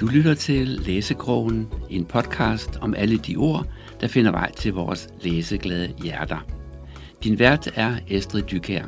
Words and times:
Du 0.00 0.06
lytter 0.06 0.34
til 0.34 0.66
Læsekrogen, 0.68 1.68
en 1.90 2.04
podcast 2.04 2.76
om 2.80 2.94
alle 2.94 3.18
de 3.18 3.36
ord, 3.36 3.66
der 4.00 4.08
finder 4.08 4.30
vej 4.30 4.52
til 4.52 4.72
vores 4.72 5.08
læseglade 5.20 5.94
hjerter. 6.02 6.46
Din 7.24 7.38
vært 7.38 7.72
er 7.74 7.96
Estrid 8.08 8.42
Dykær. 8.42 8.84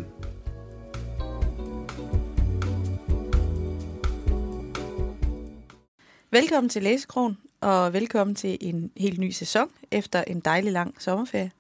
Velkommen 6.31 6.69
til 6.69 6.83
Læsekrogen, 6.83 7.39
og 7.61 7.93
velkommen 7.93 8.35
til 8.35 8.59
en 8.61 8.91
helt 8.97 9.19
ny 9.19 9.31
sæson 9.31 9.69
efter 9.91 10.25
en 10.27 10.41
dejlig 10.41 10.73
lang 10.73 10.95
sommerferie. 10.99 11.51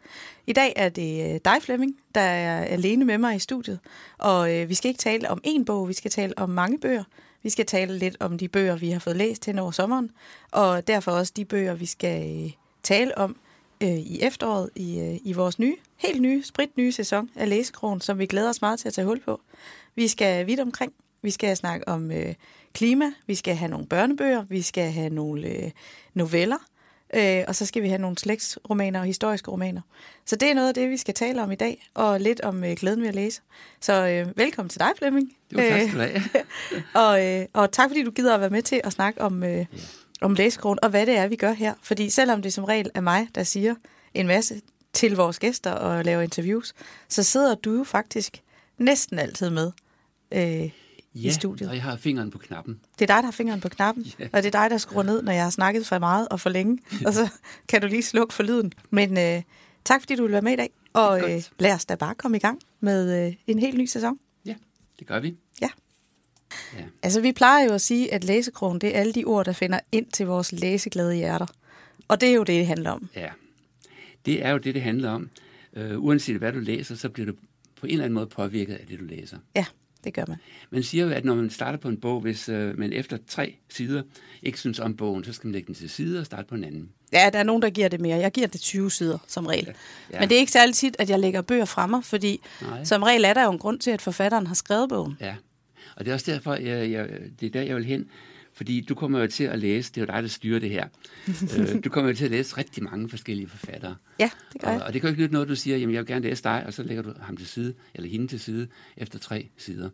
I 0.47 0.53
dag 0.53 0.73
er 0.77 0.89
det 0.89 1.35
øh, 1.35 1.41
dig, 1.45 1.57
Flemming, 1.63 1.97
der 2.15 2.21
er 2.21 2.65
alene 2.65 3.05
med 3.05 3.19
mig 3.19 3.37
i 3.37 3.39
studiet, 3.39 3.79
og 4.19 4.55
øh, 4.55 4.69
vi 4.69 4.75
skal 4.75 4.89
ikke 4.89 4.99
tale 4.99 5.31
om 5.31 5.41
én 5.47 5.65
bog, 5.65 5.89
vi 5.89 5.93
skal 5.93 6.11
tale 6.11 6.39
om 6.39 6.51
mange 6.51 6.79
bøger. 6.79 7.05
Vi 7.43 7.51
skal 7.51 7.67
tale 7.67 7.99
lidt 7.99 8.17
om 8.21 8.39
de 8.39 8.49
bøger, 8.49 8.77
vi 8.77 8.91
har 8.91 8.99
fået 8.99 9.17
læst 9.17 9.45
hen 9.45 9.59
over 9.59 9.71
sommeren, 9.71 10.11
og 10.51 10.87
derfor 10.87 11.13
også 11.13 11.33
de 11.37 11.45
bøger, 11.45 11.75
vi 11.75 11.87
skal 11.87 12.45
øh, 12.45 12.51
tale 12.83 13.19
om 13.19 13.37
øh, 13.83 13.99
i 13.99 14.23
efteråret 14.23 14.71
i, 14.77 15.01
øh, 15.01 15.19
i 15.25 15.33
vores 15.33 15.59
nye, 15.59 15.77
helt 15.97 16.23
nye, 16.23 16.43
sprit 16.43 16.77
nye 16.77 16.93
sæson 16.93 17.31
af 17.37 17.49
Læsekrogen, 17.49 18.01
som 18.01 18.19
vi 18.19 18.27
glæder 18.27 18.49
os 18.49 18.61
meget 18.61 18.79
til 18.79 18.89
at 18.89 18.95
tage 18.95 19.07
hul 19.07 19.21
på. 19.21 19.41
Vi 19.95 20.09
skal 20.09 20.47
vidt 20.47 20.61
omkring. 20.61 20.93
Vi 21.23 21.31
skal 21.31 21.57
snakke 21.57 21.89
om 21.89 22.11
øh, 22.11 22.35
klima, 22.73 23.13
vi 23.27 23.35
skal 23.35 23.55
have 23.55 23.71
nogle 23.71 23.87
børnebøger, 23.87 24.45
vi 24.49 24.63
skal 24.63 24.93
have 24.93 25.11
nogle 25.11 25.49
øh, 25.49 25.71
noveller, 26.15 26.57
øh, 27.13 27.45
og 27.49 27.55
så 27.55 27.67
skal 27.67 27.83
vi 27.83 27.89
have 27.89 27.99
nogle 27.99 28.19
slægtsromaner 28.19 29.01
og 29.01 29.07
historiske 29.07 29.51
romaner. 29.51 29.81
Så 30.25 30.37
det 30.37 30.51
er 30.51 30.55
noget 30.55 30.69
af 30.69 30.75
det, 30.75 30.91
vi 30.91 30.97
skal 30.97 31.15
tale 31.15 31.43
om 31.43 31.53
i 31.53 31.55
dag, 31.55 31.89
og 31.95 32.21
lidt 32.21 32.41
om 32.41 32.65
øh, 32.65 32.73
glæden 32.73 33.01
ved 33.01 33.09
at 33.09 33.15
læse. 33.15 33.41
Så 33.81 34.07
øh, 34.09 34.39
velkommen 34.39 34.69
til 34.69 34.81
dig, 34.81 34.91
Flemming. 34.99 35.33
Det 35.51 35.59
var 35.59 35.79
tak 35.79 35.89
have. 35.89 36.23
og, 37.07 37.27
øh, 37.27 37.47
og 37.53 37.73
tak 37.73 37.91
fordi 37.91 38.03
du 38.03 38.11
gider 38.11 38.35
at 38.35 38.41
være 38.41 38.51
med 38.51 38.63
til 38.63 38.81
at 38.85 38.93
snakke 38.93 39.21
om, 39.21 39.45
øh, 39.45 39.67
om 40.21 40.35
læsekrogen, 40.35 40.79
og 40.83 40.91
hvad 40.91 41.07
det 41.07 41.17
er, 41.17 41.27
vi 41.27 41.37
gør 41.37 41.53
her. 41.53 41.75
Fordi 41.83 42.11
selvom 42.11 42.43
det 42.43 42.53
som 42.53 42.65
regel 42.65 42.91
er 42.95 43.01
mig, 43.01 43.29
der 43.35 43.43
siger 43.43 43.75
en 44.15 44.27
masse 44.27 44.61
til 44.93 45.17
vores 45.17 45.39
gæster 45.39 45.71
og 45.71 46.05
laver 46.05 46.23
interviews, 46.23 46.75
så 47.09 47.23
sidder 47.23 47.55
du 47.55 47.77
jo 47.77 47.85
faktisk 47.85 48.43
næsten 48.79 49.19
altid 49.19 49.51
med 49.51 49.73
øh, 50.33 50.71
Ja, 51.15 51.29
i 51.29 51.33
studiet. 51.33 51.69
og 51.71 51.75
jeg 51.77 51.83
har 51.83 51.97
fingeren 51.97 52.31
på 52.31 52.39
knappen. 52.39 52.81
Det 52.99 53.11
er 53.11 53.15
dig, 53.15 53.17
der 53.17 53.23
har 53.25 53.31
fingeren 53.31 53.61
på 53.61 53.69
knappen, 53.69 54.07
Ja. 54.19 54.29
og 54.33 54.43
det 54.43 54.55
er 54.55 54.61
dig, 54.61 54.71
der 54.71 54.79
skruer 54.79 55.03
ned, 55.03 55.23
når 55.23 55.33
jeg 55.33 55.43
har 55.43 55.51
snakket 55.51 55.87
for 55.87 55.99
meget 55.99 56.29
og 56.29 56.41
for 56.41 56.51
længe. 56.51 56.79
Og 57.07 57.13
så 57.13 57.29
kan 57.69 57.81
du 57.81 57.87
lige 57.87 58.03
slukke 58.03 58.35
for 58.35 58.43
lyden. 58.43 58.73
Men 58.91 59.19
øh, 59.19 59.43
tak, 59.85 60.01
fordi 60.01 60.15
du 60.17 60.23
vil 60.23 60.33
være 60.33 60.43
med 60.43 60.53
i 60.53 60.57
dag. 60.57 60.71
Og 60.93 61.31
øh, 61.33 61.43
lad 61.59 61.73
os 61.75 61.85
da 61.85 61.95
bare 61.95 62.15
komme 62.15 62.37
i 62.37 62.41
gang 62.41 62.61
med 62.81 63.27
øh, 63.27 63.35
en 63.47 63.59
helt 63.59 63.79
ny 63.79 63.85
sæson. 63.87 64.19
Ja, 64.47 64.55
det 64.99 65.07
gør 65.07 65.21
vi. 65.21 65.35
Ja. 65.63 65.69
Ja. 66.79 66.85
Altså, 67.03 67.21
vi 67.21 67.33
plejer 67.33 67.65
jo 67.65 67.73
at 67.73 67.81
sige, 67.81 68.15
at 68.15 68.25
læsekrogen, 68.25 68.79
det 68.81 68.97
er 68.97 69.01
alle 69.01 69.13
de 69.13 69.25
ord, 69.25 69.45
der 69.45 69.53
finder 69.53 69.81
ind 69.93 70.07
til 70.07 70.27
vores 70.27 70.53
læseglade 70.53 71.15
hjerter. 71.15 71.47
Og 72.09 72.21
det 72.21 72.29
er 72.29 72.33
jo 72.35 72.41
det, 72.41 72.47
det 72.55 72.67
handler 72.67 72.91
om. 72.91 73.09
Ja, 73.17 73.29
det 74.27 74.45
er 74.45 74.51
jo 74.51 74.59
det, 74.59 74.75
det 74.75 74.83
handler 74.83 75.11
om. 75.11 75.31
Uh, 75.77 76.05
uanset 76.05 76.37
hvad 76.37 76.53
du 76.53 76.59
læser, 76.59 76.95
så 76.95 77.09
bliver 77.09 77.27
du 77.27 77.33
på 77.81 77.87
en 77.87 77.93
eller 77.93 78.05
anden 78.05 78.15
måde 78.15 78.27
påvirket 78.27 78.75
af 78.75 78.87
det, 78.87 78.99
du 78.99 79.05
læser. 79.05 79.39
Ja, 79.57 79.65
det 80.05 80.15
gør 80.15 80.25
man. 80.29 80.37
Man 80.71 80.83
siger 80.83 81.05
jo, 81.05 81.11
at 81.11 81.25
når 81.25 81.35
man 81.35 81.51
starter 81.51 81.79
på 81.79 81.89
en 81.89 81.97
bog, 81.97 82.21
hvis 82.21 82.49
uh, 82.49 82.79
man 82.79 82.93
efter 82.93 83.19
tre 83.29 83.57
sider 83.69 84.03
ikke 84.43 84.59
synes 84.59 84.79
om 84.79 84.97
bogen, 84.97 85.25
så 85.25 85.33
skal 85.33 85.47
man 85.47 85.53
lægge 85.53 85.67
den 85.67 85.75
til 85.75 85.91
side 85.91 86.21
og 86.21 86.27
starte 86.27 86.49
på 86.49 86.55
en 86.55 86.65
anden. 86.65 86.89
Ja, 87.13 87.31
der 87.33 87.39
er 87.39 87.43
nogen, 87.43 87.63
der 87.63 87.71
giver 87.71 87.89
det 87.89 88.01
mere. 88.01 88.17
Jeg 88.17 88.33
giver 88.33 88.47
det 88.47 88.61
20 88.61 88.91
sider, 88.91 89.19
som 89.27 89.47
regel. 89.47 89.65
Ja. 89.67 89.73
Ja. 90.13 90.21
Men 90.21 90.29
det 90.29 90.35
er 90.35 90.39
ikke 90.39 90.53
særlig 90.53 90.75
tit, 90.75 90.97
at 90.99 91.11
jeg 91.11 91.19
lægger 91.19 91.43
bøger 91.43 91.65
fremme, 91.65 92.03
fordi 92.03 92.41
Nej. 92.63 92.85
som 92.85 93.03
regel 93.03 93.25
er 93.25 93.35
der 93.35 93.45
jo 93.45 93.51
en 93.51 93.59
grund 93.59 93.79
til, 93.79 93.91
at 93.91 94.03
forfatteren 94.03 94.47
har 94.47 94.55
skrevet 94.55 94.89
bogen. 94.89 95.17
Ja, 95.21 95.35
og 95.97 96.05
det 96.05 96.11
er 96.11 96.15
også 96.15 96.33
derfor, 96.33 96.55
jeg, 96.55 96.91
jeg, 96.91 97.09
det 97.41 97.47
er 97.47 97.51
der, 97.51 97.63
jeg 97.63 97.77
vil 97.77 97.85
hen. 97.85 98.09
Fordi 98.55 98.81
du 98.81 98.95
kommer 98.95 99.21
jo 99.21 99.27
til 99.27 99.45
at 99.45 99.59
læse, 99.59 99.93
det 99.93 100.01
er 100.01 100.03
jo 100.03 100.07
dig, 100.17 100.23
der 100.23 100.29
styrer 100.29 100.59
det 100.59 100.71
her. 100.71 100.89
øh, 101.59 101.85
du 101.85 101.91
kommer 101.91 102.11
jo 102.11 102.17
til 102.17 102.25
at 102.25 102.31
læse 102.31 102.57
rigtig 102.59 102.83
mange 102.83 103.09
forskellige 103.09 103.49
forfattere. 103.49 103.97
Ja, 104.19 104.31
det 104.53 104.61
gør 104.61 104.69
Og, 104.69 104.75
jeg. 104.75 104.83
og 104.83 104.93
det 104.93 105.01
kan 105.01 105.09
jo 105.09 105.13
ikke 105.13 105.23
nytte 105.23 105.33
noget, 105.33 105.49
du 105.49 105.57
siger, 105.57 105.77
jamen 105.77 105.95
jeg 105.95 106.01
vil 106.01 106.07
gerne 106.07 106.29
læse 106.29 106.43
dig, 106.43 106.63
og 106.67 106.73
så 106.73 106.83
lægger 106.83 107.03
du 107.03 107.13
ham 107.21 107.37
til 107.37 107.47
side, 107.47 107.75
eller 107.95 108.09
hende 108.11 108.27
til 108.29 108.41
side, 108.41 108.69
efter 108.97 109.19
tre 109.19 109.49
sider. 109.57 109.91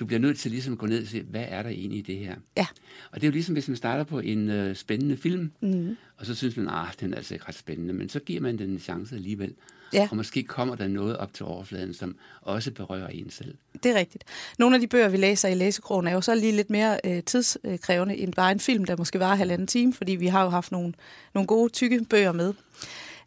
Du 0.00 0.06
bliver 0.06 0.20
nødt 0.20 0.38
til 0.38 0.50
ligesom 0.50 0.72
at 0.72 0.78
gå 0.78 0.86
ned 0.86 1.02
og 1.02 1.08
se, 1.08 1.22
hvad 1.22 1.44
er 1.48 1.62
der 1.62 1.70
egentlig 1.70 1.98
i 1.98 2.02
det 2.02 2.16
her? 2.18 2.34
Ja. 2.56 2.66
Og 3.10 3.20
det 3.20 3.22
er 3.26 3.28
jo 3.28 3.32
ligesom, 3.32 3.52
hvis 3.52 3.68
man 3.68 3.76
starter 3.76 4.04
på 4.04 4.20
en 4.20 4.50
øh, 4.50 4.76
spændende 4.76 5.16
film, 5.16 5.50
Mm. 5.62 5.96
og 6.16 6.26
så 6.26 6.34
synes 6.34 6.56
man, 6.56 6.68
ah, 6.68 6.88
den 7.00 7.12
er 7.12 7.16
altså 7.16 7.34
ikke 7.34 7.48
ret 7.48 7.54
spændende, 7.54 7.94
men 7.94 8.08
så 8.08 8.20
giver 8.20 8.40
man 8.40 8.58
den 8.58 8.70
en 8.70 8.78
chance 8.78 9.14
alligevel. 9.16 9.54
Ja. 9.92 10.08
Og 10.10 10.16
måske 10.16 10.42
kommer 10.42 10.74
der 10.74 10.88
noget 10.88 11.16
op 11.16 11.34
til 11.34 11.46
overfladen, 11.46 11.94
som 11.94 12.16
også 12.42 12.70
berører 12.70 13.08
en 13.08 13.30
selv. 13.30 13.54
Det 13.82 13.90
er 13.90 13.94
rigtigt. 13.94 14.24
Nogle 14.58 14.76
af 14.76 14.80
de 14.80 14.86
bøger, 14.86 15.08
vi 15.08 15.16
læser 15.16 15.48
i 15.48 15.54
læsekrogen, 15.54 16.06
er 16.06 16.12
jo 16.12 16.20
så 16.20 16.34
lige 16.34 16.52
lidt 16.52 16.70
mere 16.70 16.98
øh, 17.04 17.22
tidskrævende 17.22 18.16
end 18.16 18.32
bare 18.34 18.52
en 18.52 18.60
film, 18.60 18.84
der 18.84 18.96
måske 18.96 19.20
var 19.20 19.34
halvanden 19.34 19.66
time, 19.66 19.94
fordi 19.94 20.12
vi 20.12 20.26
har 20.26 20.42
jo 20.42 20.48
haft 20.48 20.72
nogle, 20.72 20.92
nogle 21.34 21.46
gode, 21.46 21.72
tykke 21.72 22.04
bøger 22.10 22.32
med. 22.32 22.54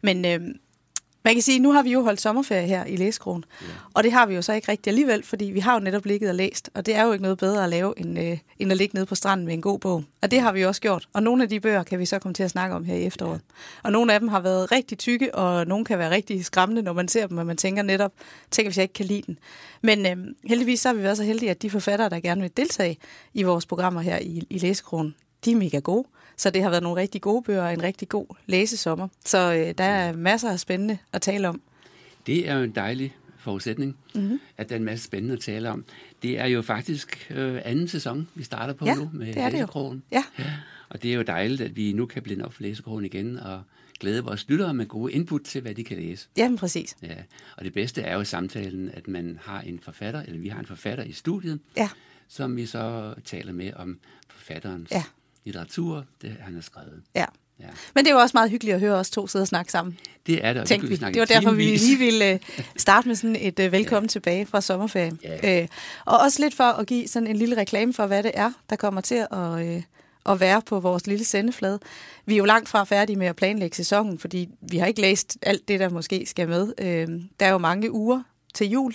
Men 0.02 0.24
øh, 0.24 0.54
man 1.24 1.34
kan 1.34 1.42
sige, 1.42 1.58
nu 1.58 1.72
har 1.72 1.82
vi 1.82 1.92
jo 1.92 2.02
holdt 2.02 2.20
sommerferie 2.20 2.66
her 2.66 2.84
i 2.84 2.96
læsekrogen, 2.96 3.44
Ja. 3.62 3.66
og 3.94 4.02
det 4.04 4.12
har 4.12 4.26
vi 4.26 4.34
jo 4.34 4.42
så 4.42 4.52
ikke 4.52 4.72
rigtig 4.72 4.90
alligevel, 4.90 5.22
fordi 5.24 5.44
vi 5.44 5.60
har 5.60 5.74
jo 5.74 5.80
netop 5.80 6.06
ligget 6.06 6.28
og 6.30 6.34
læst, 6.36 6.70
og 6.74 6.86
det 6.86 6.94
er 6.94 7.04
jo 7.04 7.12
ikke 7.12 7.22
noget 7.22 7.38
bedre 7.38 7.64
at 7.64 7.70
lave, 7.70 7.94
end, 7.96 8.18
øh, 8.18 8.38
end 8.58 8.70
at 8.70 8.76
ligge 8.78 8.94
nede 8.94 9.06
på 9.06 9.14
stranden 9.14 9.46
med 9.46 9.54
en 9.54 9.60
god 9.62 9.78
bog. 9.78 10.04
Og 10.22 10.30
det 10.30 10.40
har 10.40 10.52
vi 10.52 10.60
jo 10.62 10.68
også 10.68 10.80
gjort, 10.80 11.08
og 11.12 11.22
nogle 11.22 11.42
af 11.42 11.48
de 11.48 11.60
bøger 11.60 11.82
kan 11.82 11.98
vi 11.98 12.06
så 12.06 12.18
komme 12.18 12.34
til 12.34 12.42
at 12.42 12.50
snakke 12.50 12.76
om 12.76 12.84
her 12.84 12.94
i 12.94 13.04
efteråret. 13.06 13.40
Og 13.82 13.92
nogle 13.92 14.14
af 14.14 14.20
dem 14.20 14.28
har 14.28 14.40
været 14.40 14.72
rigtig 14.72 14.98
tykke, 14.98 15.34
og 15.34 15.66
nogle 15.66 15.84
kan 15.84 15.98
være 15.98 16.10
rigtig 16.10 16.44
skræmmende, 16.44 16.82
når 16.82 16.92
man 16.92 17.08
ser 17.08 17.26
dem, 17.26 17.38
og 17.38 17.46
man 17.46 17.56
tænker 17.56 17.82
netop, 17.82 18.12
tænker 18.50 18.68
hvis 18.70 18.76
jeg 18.78 18.84
ikke 18.84 18.94
kan 18.94 19.06
lide 19.06 19.22
den. 19.26 19.38
Men 19.82 20.06
øh, 20.06 20.16
heldigvis 20.44 20.80
så 20.80 20.88
har 20.88 20.94
vi 20.94 21.02
været 21.02 21.16
så 21.16 21.22
heldige, 21.24 21.50
at 21.50 21.62
de 21.62 21.70
forfattere, 21.70 22.08
der 22.10 22.20
gerne 22.20 22.40
vil 22.40 22.50
deltage 22.56 22.96
i 23.34 23.42
vores 23.42 23.66
programmer 23.66 24.00
her 24.00 24.18
i, 24.18 24.46
i 24.50 24.58
Læsekronen, 24.58 25.14
de 25.44 25.52
er 25.52 25.56
mega 25.56 25.78
gode. 25.78 26.04
Så 26.36 26.50
det 26.50 26.62
har 26.62 26.70
været 26.70 26.82
nogle 26.82 27.00
rigtig 27.00 27.20
gode 27.20 27.42
bøger 27.42 27.62
og 27.62 27.72
en 27.72 27.82
rigtig 27.82 28.08
god 28.08 28.26
læsesommer. 28.46 29.08
Så 29.24 29.38
øh, 29.54 29.74
der 29.78 29.84
er 29.84 30.12
masser 30.16 30.50
af 30.50 30.60
spændende 30.60 30.98
at 31.12 31.22
tale 31.22 31.48
om. 31.48 31.60
Det 32.26 32.48
er 32.48 32.54
jo 32.56 32.62
en 32.62 32.70
dejlig 32.74 33.16
forudsætning, 33.38 33.96
Mhm. 34.14 34.22
mm-hmm. 34.22 34.40
at 34.56 34.68
der 34.68 34.74
er 34.74 34.78
en 34.78 34.84
masse 34.84 35.04
spændende 35.04 35.34
at 35.34 35.40
tale 35.40 35.70
om. 35.70 35.84
Det 36.22 36.38
er 36.40 36.46
jo 36.46 36.62
faktisk 36.62 37.32
øh, 37.34 37.60
anden 37.64 37.88
sæson, 37.88 38.28
vi 38.34 38.42
starter 38.42 38.74
på 38.74 38.84
Ja, 38.84 38.94
nu 38.94 39.10
med. 39.12 39.50
Læsekrogen. 39.50 40.02
Ja, 40.12 40.24
Og 40.88 41.02
det 41.02 41.10
er 41.10 41.14
jo 41.14 41.22
dejligt, 41.22 41.60
at 41.60 41.76
vi 41.76 41.92
nu 41.92 42.06
kan 42.06 42.22
blinde 42.22 42.44
op 42.44 42.52
for 42.52 42.62
Læsekrogen 42.62 43.04
igen 43.04 43.38
og 43.38 43.62
glæde 44.00 44.24
vores 44.24 44.48
lyttere 44.48 44.74
med 44.74 44.86
gode 44.86 45.12
input 45.12 45.40
til, 45.42 45.60
hvad 45.60 45.74
de 45.74 45.84
kan 45.84 45.96
læse. 45.96 46.28
jamen 46.36 46.58
præcis. 46.58 46.96
Ja. 47.02 47.14
Og 47.56 47.64
det 47.64 47.72
bedste 47.74 48.02
er 48.02 48.14
jo 48.14 48.20
i 48.20 48.24
samtalen, 48.24 48.90
at 48.94 49.08
man 49.08 49.38
har 49.42 49.60
en 49.60 49.80
forfatter, 49.80 50.22
eller 50.22 50.40
vi 50.40 50.48
har 50.48 50.60
en 50.60 50.66
forfatter 50.66 51.04
i 51.04 51.12
studiet, 51.12 51.60
Ja, 51.76 51.88
som 52.28 52.56
vi 52.56 52.66
så 52.66 53.14
taler 53.24 53.52
med 53.52 53.72
om 53.76 53.98
forfatterens 54.28 54.90
Ja. 54.90 55.02
Litteratur, 55.44 56.04
det 56.22 56.36
han 56.40 56.54
har 56.54 56.62
skrevet. 56.62 57.02
ja. 57.14 57.24
Ja. 57.60 57.66
Men 57.94 58.04
det 58.04 58.10
er 58.10 58.14
jo 58.14 58.20
også 58.20 58.36
meget 58.36 58.50
hyggeligt 58.50 58.74
at 58.74 58.80
høre 58.80 58.94
os 58.94 59.10
to 59.10 59.26
sidde 59.26 59.42
og 59.42 59.46
snakke 59.48 59.72
sammen, 59.72 59.98
Det 60.26 60.44
er 60.44 60.52
det, 60.52 60.62
og 60.62 60.68
kan 60.68 60.88
vi. 60.88 60.96
snakke 60.96 61.14
Det 61.14 61.20
var 61.20 61.26
derfor, 61.34 61.50
vi 61.50 61.64
lige 61.64 61.98
ville 61.98 62.32
øh, 62.32 62.38
starte 62.76 63.08
med 63.08 63.16
sådan 63.16 63.36
et 63.40 63.60
øh, 63.60 63.72
velkommen 63.72 64.08
tilbage 64.08 64.46
fra 64.46 64.60
sommerferien. 64.60 65.18
Ja. 65.22 65.62
Øh, 65.62 65.68
og 66.04 66.18
også 66.18 66.42
lidt 66.42 66.54
for 66.54 66.64
at 66.64 66.86
give 66.86 67.08
sådan 67.08 67.26
en 67.26 67.36
lille 67.36 67.56
reklame 67.56 67.92
for, 67.92 68.06
hvad 68.06 68.22
det 68.22 68.30
er, 68.34 68.52
der 68.70 68.76
kommer 68.76 69.00
til 69.00 69.26
at, 69.30 69.66
øh, 69.66 69.82
at 70.26 70.40
være 70.40 70.62
på 70.62 70.80
vores 70.80 71.06
lille 71.06 71.24
sendeflade. 71.24 71.78
Vi 72.26 72.34
er 72.34 72.38
jo 72.38 72.44
langt 72.44 72.68
fra 72.68 72.84
færdige 72.84 73.16
med 73.16 73.26
at 73.26 73.36
planlægge 73.36 73.76
sæsonen, 73.76 74.18
fordi 74.18 74.48
vi 74.70 74.78
har 74.78 74.86
ikke 74.86 75.00
læst 75.00 75.38
alt 75.42 75.68
det, 75.68 75.80
der 75.80 75.88
måske 75.88 76.26
skal 76.26 76.48
med. 76.48 76.72
Øh, 76.78 77.08
der 77.40 77.46
er 77.46 77.50
jo 77.50 77.58
mange 77.58 77.92
uger 77.92 78.22
til 78.54 78.70
jul. 78.70 78.94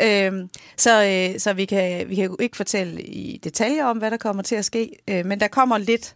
Øh, 0.00 0.32
så 0.76 1.04
øh, 1.34 1.40
så 1.40 1.52
vi, 1.52 1.64
kan, 1.64 2.08
vi 2.08 2.14
kan 2.14 2.24
jo 2.24 2.36
ikke 2.40 2.56
fortælle 2.56 3.02
i 3.02 3.40
detaljer 3.44 3.84
om, 3.84 3.98
hvad 3.98 4.10
der 4.10 4.16
kommer 4.16 4.42
til 4.42 4.54
at 4.54 4.64
ske, 4.64 4.90
øh, 5.08 5.26
men 5.26 5.40
der 5.40 5.48
kommer 5.48 5.78
lidt, 5.78 6.14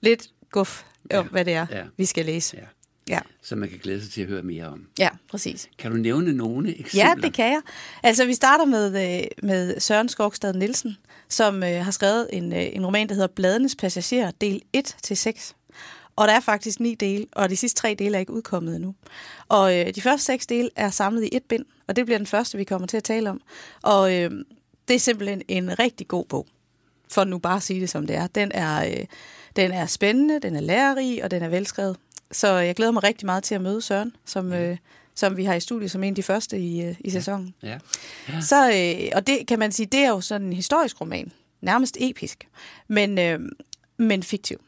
lidt 0.00 0.26
guf 0.50 0.82
om, 0.82 0.88
Ja. 1.10 1.22
hvad 1.22 1.44
det 1.44 1.52
er, 1.54 1.66
Ja. 1.70 1.82
vi 1.96 2.04
skal 2.04 2.24
læse. 2.26 2.56
Ja. 2.56 2.62
Ja, 3.14 3.18
Som 3.42 3.58
man 3.58 3.68
kan 3.68 3.78
glæde 3.82 4.02
sig 4.02 4.10
til 4.12 4.22
at 4.22 4.28
høre 4.28 4.42
mere 4.42 4.64
om. 4.66 4.86
ja 4.98 5.08
præcis. 5.30 5.68
Kan 5.78 5.90
du 5.90 5.96
nævne 5.96 6.32
nogle 6.32 6.68
eksempler? 6.80 7.08
Ja, 7.08 7.14
det 7.22 7.34
kan 7.34 7.44
jeg. 7.46 7.60
Altså, 8.02 8.24
vi 8.26 8.34
starter 8.34 8.64
med, 8.64 9.18
øh, 9.20 9.26
med 9.42 9.80
Søren 9.80 10.08
Skogstad 10.08 10.52
Nielsen, 10.54 10.96
som 11.28 11.62
øh, 11.62 11.84
har 11.84 11.90
skrevet 11.90 12.28
en, 12.32 12.52
øh, 12.52 12.66
en 12.72 12.86
roman, 12.86 13.08
der 13.08 13.14
hedder 13.14 13.28
Bladenes 13.36 13.76
Passager, 13.76 14.30
del 14.40 14.62
1-6. 14.76 15.52
Og 16.18 16.28
der 16.28 16.34
er 16.34 16.40
faktisk 16.40 16.80
ni 16.80 16.94
dele, 16.94 17.26
og 17.32 17.50
de 17.50 17.56
sidste 17.56 17.80
tre 17.80 17.96
dele 17.98 18.16
er 18.16 18.20
ikke 18.20 18.32
udkommet 18.32 18.76
endnu. 18.76 18.94
Og 19.48 19.78
øh, 19.78 19.94
de 19.94 20.00
første 20.00 20.24
seks 20.24 20.46
dele 20.46 20.70
er 20.76 20.90
samlet 20.90 21.24
i 21.24 21.28
et 21.32 21.42
bind, 21.42 21.64
og 21.86 21.96
det 21.96 22.06
bliver 22.06 22.18
den 22.18 22.26
første, 22.26 22.58
vi 22.58 22.64
kommer 22.64 22.86
til 22.86 22.96
at 22.96 23.04
tale 23.04 23.30
om. 23.30 23.40
Og 23.82 24.14
øh, 24.14 24.30
det 24.88 24.94
er 24.94 24.98
simpelthen 24.98 25.42
en 25.48 25.78
rigtig 25.78 26.08
god 26.08 26.24
bog, 26.24 26.46
for 27.10 27.24
nu 27.24 27.38
bare 27.38 27.56
at 27.56 27.62
sige 27.62 27.80
det 27.80 27.90
som 27.90 28.06
det 28.06 28.16
er. 28.16 28.26
Den 28.26 28.52
er, 28.54 28.86
øh, 28.86 29.04
den 29.56 29.72
er 29.72 29.86
spændende, 29.86 30.40
den 30.40 30.56
er 30.56 30.60
lærerig, 30.60 31.24
og 31.24 31.30
den 31.30 31.42
er 31.42 31.48
velskrevet. 31.48 31.96
Så 32.32 32.48
jeg 32.48 32.74
glæder 32.74 32.92
mig 32.92 33.02
rigtig 33.02 33.26
meget 33.26 33.44
til 33.44 33.54
at 33.54 33.60
møde 33.60 33.82
Søren, 33.82 34.16
som, 34.24 34.52
øh, 34.52 34.76
som 35.14 35.36
vi 35.36 35.44
har 35.44 35.54
i 35.54 35.60
studiet 35.60 35.90
som 35.90 36.02
en 36.02 36.12
af 36.12 36.14
de 36.16 36.22
første 36.22 36.58
i, 36.58 36.82
øh, 36.82 36.96
i 37.00 37.10
sæsonen. 37.10 37.54
Ja. 37.62 37.78
Så, 38.40 38.70
øh, 38.70 39.08
og 39.14 39.26
det 39.26 39.46
kan 39.48 39.58
man 39.58 39.72
sige, 39.72 39.86
det 39.86 40.00
er 40.00 40.08
jo 40.08 40.20
sådan 40.20 40.46
en 40.46 40.52
historisk 40.52 41.00
roman. 41.00 41.32
Nærmest 41.60 41.96
episk, 42.00 42.48
men, 42.88 43.18
øh, 43.18 43.40
men 43.96 44.22
fiktiv. 44.22 44.58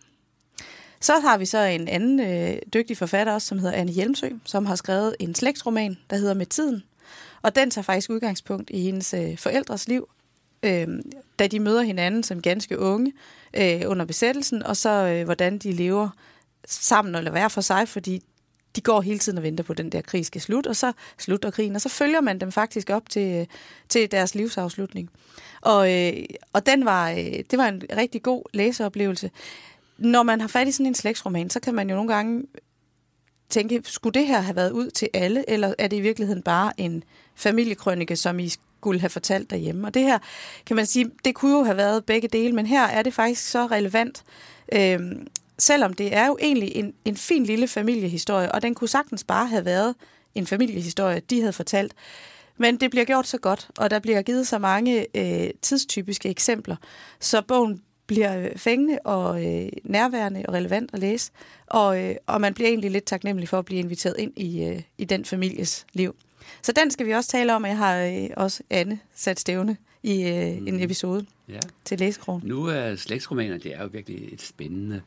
Så 1.01 1.19
har 1.19 1.39
vi 1.39 1.47
så 1.47 1.59
en 1.59 1.89
anden 1.89 2.21
øh, 2.21 2.59
dygtig 2.75 2.97
forfatter 2.97 3.33
også, 3.33 3.49
som 3.49 3.59
hedder 3.59 3.75
Anne 3.75 3.93
Hjelmsø, 3.93 4.29
som 4.45 4.67
har 4.67 4.75
skrevet 4.75 5.17
en 5.19 5.35
slægtsroman, 5.35 5.99
der 6.11 6.17
hedder 6.17 6.35
Med 6.35 6.47
tiden. 6.47 6.83
Og 7.43 7.57
den 7.57 7.71
tager 7.71 7.83
faktisk 7.83 8.11
udgangspunkt 8.11 8.71
i 8.71 8.81
hendes 8.81 9.15
øh, 9.15 9.39
forældres 9.39 9.89
liv 9.89 10.09
øh, 10.63 10.89
da 11.39 11.47
de 11.47 11.61
møder 11.61 11.83
hinanden 11.83 12.23
som 12.23 12.43
ganske 12.43 12.79
unge 12.79 13.13
øh, 13.57 13.83
under 13.87 14.05
besættelsen, 14.05 14.63
og 14.63 14.77
så 14.77 14.91
øh, 14.91 15.25
hvordan 15.25 15.59
de 15.59 15.73
lever 15.73 16.09
sammen 16.67 17.15
eller 17.15 17.31
hver 17.31 17.49
for 17.49 17.61
sig, 17.61 17.89
fordi 17.89 18.23
de 18.77 18.81
går 18.81 19.01
hele 19.01 19.19
tiden 19.19 19.39
og 19.39 19.45
venter 19.45 19.65
på, 19.65 19.73
at 19.73 19.79
den 19.79 19.93
der 19.93 20.01
krig 20.01 20.27
skal 20.27 20.41
slut, 20.41 20.67
og 20.67 20.77
så 20.77 20.93
slutter 21.19 21.51
krigen, 21.51 21.75
og 21.75 21.81
så 21.81 21.89
følger 21.89 22.21
man 22.21 22.39
dem 22.41 22.53
faktisk 22.53 22.91
op 22.91 23.09
til, 23.09 23.41
øh, 23.41 23.47
til 23.89 24.11
deres 24.11 24.35
livsafslutning. 24.35 25.11
Og, 25.61 25.93
øh, 25.93 26.25
og 26.53 26.67
den 26.67 26.85
var, 26.85 27.11
øh, 27.11 27.45
det 27.51 27.59
var 27.59 27.69
en 27.69 27.83
rigtig 27.97 28.23
god 28.23 28.43
læseoplevelse. 28.55 29.31
Når 30.01 30.23
man 30.23 30.41
har 30.41 30.49
fat 30.49 30.69
i 30.69 30.73
sådan 30.73 30.87
en 30.87 30.95
slægtsroman, 30.95 31.51
så 31.51 31.61
kan 31.61 31.75
man 31.75 31.91
jo 31.91 31.97
nogle 31.97 32.15
gange 32.15 32.43
tænke, 33.49 33.83
skulle 33.85 34.21
det 34.21 34.27
her 34.27 34.41
have 34.41 34.57
været 34.57 34.71
ud 34.71 34.91
til 34.91 35.09
alle, 35.15 35.51
eller 35.51 35.75
er 35.79 35.89
det 35.89 35.97
i 35.97 36.01
virkeligheden 36.01 36.43
bare 36.43 36.73
en 36.77 37.05
familiekrønike, 37.35 38.17
som 38.17 38.39
I 38.39 38.49
skulle 38.49 39.01
have 39.01 39.11
fortalt 39.11 39.51
derhjemme? 39.51 39.87
Og 39.87 39.95
det 39.95 40.03
her, 40.03 40.19
kan 40.67 40.77
man 40.77 40.87
sige, 40.87 41.11
det 41.25 41.35
kunne 41.35 41.59
jo 41.59 41.65
have 41.65 41.77
været 41.77 42.05
begge 42.05 42.29
dele, 42.29 42.55
men 42.55 42.67
her 42.67 42.83
er 42.83 43.03
det 43.03 43.15
faktisk 43.15 43.51
så 43.51 43.67
relevant, 43.67 44.25
øh, 44.73 45.01
selvom 45.59 45.93
det 45.93 46.17
er 46.17 46.27
jo 46.27 46.39
egentlig 46.41 46.77
en, 46.77 46.95
en 47.05 47.17
fin 47.17 47.45
lille 47.45 47.69
familiehistorie, 47.69 48.53
og 48.53 48.63
den 48.63 48.75
kunne 48.75 48.89
sagtens 48.89 49.25
bare 49.25 49.47
have 49.47 49.65
været 49.65 49.95
en 50.35 50.47
familiehistorie, 50.47 51.21
de 51.31 51.41
havde 51.41 51.53
fortalt. 51.53 51.95
Men 52.57 52.77
det 52.77 52.91
bliver 52.91 53.05
gjort 53.05 53.27
så 53.27 53.39
godt, 53.39 53.69
og 53.79 53.91
der 53.91 53.99
bliver 53.99 54.23
givet 54.23 54.47
så 54.47 54.59
mange 54.59 55.07
øh, 55.15 55.51
tidstypiske 55.63 56.29
eksempler, 56.29 56.77
så 57.21 57.43
bogen 57.43 57.83
bliver 58.15 58.49
fængende 58.57 58.99
og 59.05 59.47
øh, 59.47 59.69
nærværende 59.85 60.45
og 60.49 60.55
relevant 60.55 60.91
at 60.93 60.99
læse, 60.99 61.33
og, 61.67 62.03
øh, 62.05 62.15
og 62.27 62.41
man 62.41 62.55
bliver 62.55 62.69
egentlig 62.69 62.91
lidt 62.91 63.05
taknemmelig 63.05 63.49
for 63.49 63.59
at 63.59 63.65
blive 63.65 63.81
inviteret 63.81 64.15
ind 64.19 64.33
i, 64.37 64.65
øh, 64.65 64.83
i 64.99 65.05
den 65.05 65.25
families 65.25 65.87
liv. 65.93 66.17
Så 66.63 66.73
den 66.73 66.91
skal 66.91 67.07
vi 67.07 67.13
også 67.13 67.31
tale 67.31 67.55
om, 67.55 67.65
jeg 67.65 67.77
har 67.77 67.97
øh, 67.97 68.29
også 68.37 68.63
Anne 68.71 68.99
sat 69.15 69.41
stævne 69.41 69.77
i 70.03 70.29
øh, 70.29 70.61
mm. 70.61 70.67
en 70.67 70.83
episode 70.83 71.27
ja. 71.49 71.59
til 71.85 71.99
læsekrogen. 71.99 72.43
Nu 72.45 72.65
er 72.65 72.97
slægtsromaner, 72.97 73.59
det 73.59 73.75
er 73.75 73.83
jo 73.83 73.89
virkelig 73.93 74.33
et 74.33 74.43
spændende 74.43 75.03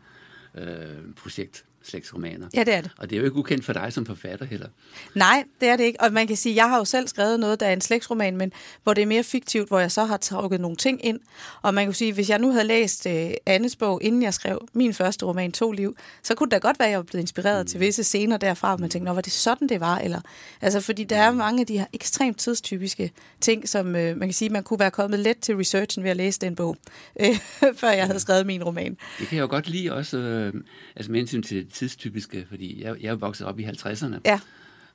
øh, 0.55 1.13
projekt 1.17 1.65
slægtsromaner. 1.83 2.47
Ja, 2.53 2.63
det 2.63 2.74
er 2.74 2.81
det. 2.81 2.91
Og 2.97 3.09
det 3.09 3.15
er 3.15 3.19
jo 3.19 3.25
ikke 3.25 3.38
ukendt 3.38 3.65
for 3.65 3.74
dig 3.74 3.94
som 3.94 4.06
forfatter 4.06 4.45
heller. 4.45 4.68
Nej, 5.15 5.44
det 5.62 5.69
er 5.69 5.75
det 5.75 5.83
ikke. 5.83 6.01
Og 6.01 6.13
man 6.13 6.27
kan 6.27 6.38
sige, 6.38 6.56
jeg 6.56 6.69
har 6.69 6.77
jo 6.77 6.85
selv 6.85 7.07
skrevet 7.07 7.39
noget, 7.39 7.59
der 7.59 7.65
er 7.65 7.74
en 7.74 7.81
slægtsroman, 7.81 8.38
men 8.38 8.53
hvor 8.83 8.94
det 8.94 9.01
er 9.01 9.06
mere 9.06 9.24
fiktivt, 9.24 9.68
hvor 9.68 9.80
jeg 9.80 9.91
så 9.91 10.06
har 10.06 10.18
trukket 10.18 10.62
nogle 10.62 10.77
ting 10.77 11.06
ind. 11.06 11.19
Og 11.62 11.74
man 11.74 11.85
kan 11.85 11.94
sige, 11.94 12.13
hvis 12.13 12.30
jeg 12.30 12.39
nu 12.39 12.51
havde 12.51 12.68
læst 12.68 13.06
uh, 13.06 13.31
Annes 13.45 13.75
bog, 13.75 14.03
inden 14.03 14.24
jeg 14.24 14.33
skrev 14.33 14.68
min 14.74 14.94
første 14.94 15.25
roman, 15.25 15.51
To 15.51 15.71
Liv, 15.71 15.95
så 16.24 16.35
kunne 16.35 16.47
det 16.47 16.51
da 16.51 16.68
godt 16.68 16.80
være, 16.80 16.88
at 16.88 16.91
jeg 16.91 16.97
var 16.97 17.03
blevet 17.03 17.21
inspireret 17.21 17.65
mm. 17.65 17.68
til 17.68 17.80
visse 17.80 18.03
scener 18.03 18.38
derfra, 18.38 18.74
og 18.74 18.79
man 18.79 18.89
tænkte, 18.89 19.15
var 19.15 19.21
det 19.21 19.33
sådan, 19.33 19.69
det 19.69 19.79
var? 19.79 19.97
Eller, 19.97 20.21
altså, 20.62 20.79
fordi 20.79 21.03
der 21.03 21.18
er 21.18 21.31
mm. 21.31 21.38
mange 21.38 21.62
af 21.62 21.68
de 21.68 21.77
her 21.77 21.86
ekstremt 21.94 22.38
tidstypiske 22.38 23.12
ting, 23.41 23.69
som 23.69 23.88
uh, 23.88 23.94
man 23.94 24.19
kan 24.19 24.33
sige, 24.33 24.50
man 24.50 24.63
kunne 24.63 24.79
være 24.79 24.91
kommet 24.91 25.19
let 25.19 25.39
til 25.39 25.56
researchen 25.56 26.03
ved 26.03 26.12
at 26.12 26.18
læse 26.18 26.39
den 26.39 26.56
bog, 26.56 26.77
uh, 27.15 27.36
før 27.81 27.89
jeg 27.89 28.06
havde 28.06 28.19
skrevet 28.19 28.45
min 28.45 28.63
roman. 28.63 28.97
Det 29.19 29.27
kan 29.27 29.36
jeg 29.36 29.41
jo 29.41 29.47
godt 29.47 29.69
lide 29.69 29.94
også, 29.94 30.18
uh, 30.18 30.62
altså 30.95 31.12
med 31.12 31.19
hensyn 31.19 31.44
til 31.44 31.68
tidstypiske 31.73 32.29
typiske, 32.29 32.49
fordi 32.49 32.83
jeg, 32.83 32.95
jeg 33.01 33.09
er 33.09 33.15
vokset 33.15 33.47
op 33.47 33.59
i 33.59 33.65
50'erne. 33.65 34.15
Ja. 34.25 34.39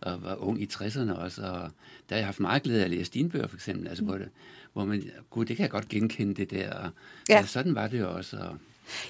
Og 0.01 0.23
var 0.23 0.35
ung 0.35 0.63
i 0.63 0.69
60'erne 0.73 1.13
også, 1.13 1.43
og 1.43 1.71
der 2.09 2.15
har 2.15 2.17
jeg 2.17 2.25
haft 2.25 2.41
meget 2.41 2.63
glæde 2.63 2.81
af 2.81 2.85
at 2.85 2.91
læse 2.91 3.13
dine 3.13 3.31
bøger, 3.31 3.47
for 3.47 3.57
eksempel, 3.57 3.89
altså, 3.89 4.05
mm. 4.05 4.09
hvor, 4.09 4.19
det, 4.19 4.29
hvor 4.73 4.85
man, 4.85 5.11
gud, 5.31 5.45
det 5.45 5.57
kan 5.57 5.63
jeg 5.63 5.71
godt 5.71 5.89
genkende 5.89 6.35
det 6.35 6.51
der. 6.51 6.73
Og, 6.73 6.91
ja. 7.29 7.37
ja. 7.37 7.47
sådan 7.47 7.75
var 7.75 7.87
det 7.87 8.01
jo 8.01 8.17
også. 8.17 8.37
Og, 8.37 8.59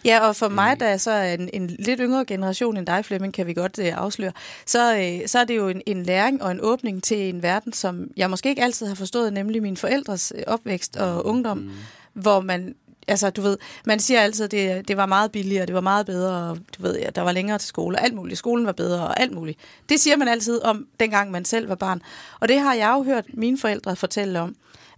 Ja, 0.04 0.28
og 0.28 0.36
for 0.36 0.48
mig, 0.48 0.80
der 0.80 0.86
er 0.86 0.96
så 0.96 1.12
en, 1.12 1.50
en 1.52 1.66
lidt 1.66 2.00
yngre 2.02 2.24
generation 2.24 2.76
end 2.76 2.86
dig, 2.86 3.04
Flemming, 3.04 3.34
kan 3.34 3.46
vi 3.46 3.54
godt 3.54 3.78
øh, 3.78 3.98
afsløre, 3.98 4.32
så, 4.66 4.96
øh, 4.96 5.28
så 5.28 5.38
er 5.38 5.44
det 5.44 5.56
jo 5.56 5.68
en, 5.68 5.82
en 5.86 6.02
læring 6.02 6.42
og 6.42 6.50
en 6.50 6.60
åbning 6.62 7.02
til 7.02 7.28
en 7.28 7.42
verden, 7.42 7.72
som 7.72 8.10
jeg 8.16 8.30
måske 8.30 8.48
ikke 8.48 8.62
altid 8.62 8.86
har 8.86 8.94
forstået, 8.94 9.32
nemlig 9.32 9.62
mine 9.62 9.76
forældres 9.76 10.32
øh, 10.36 10.42
opvækst 10.46 10.96
og 10.96 11.26
ungdom, 11.26 11.58
mm. 11.58 11.70
hvor 12.12 12.40
man 12.40 12.74
altså, 13.08 13.30
du 13.30 13.42
ved, 13.42 13.58
man 13.86 14.00
siger 14.00 14.20
altid, 14.20 14.44
at 14.44 14.50
det, 14.50 14.88
det 14.88 14.96
var 14.96 15.06
meget 15.06 15.32
billigere, 15.32 15.66
det 15.66 15.74
var 15.74 15.80
meget 15.80 16.06
bedre, 16.06 16.50
og 16.50 16.58
du 16.78 16.82
ved, 16.82 16.98
ja, 16.98 17.10
der 17.14 17.22
var 17.22 17.32
længere 17.32 17.58
til 17.58 17.68
skole, 17.68 17.98
og 17.98 18.04
alt 18.04 18.14
muligt. 18.14 18.38
Skolen 18.38 18.66
var 18.66 18.72
bedre, 18.72 19.02
og 19.02 19.20
alt 19.20 19.32
muligt. 19.32 19.58
Det 19.88 20.00
siger 20.00 20.16
man 20.16 20.28
altid 20.28 20.62
om, 20.62 20.86
dengang 21.00 21.30
man 21.30 21.44
selv 21.44 21.68
var 21.68 21.74
barn. 21.74 22.02
Og 22.40 22.48
det 22.48 22.60
har 22.60 22.74
jeg 22.74 22.94
jo 22.98 23.02
hørt 23.02 23.24
mine 23.34 23.58
forældre 23.58 23.96
fortælle 23.96 24.40
om. 24.40 24.56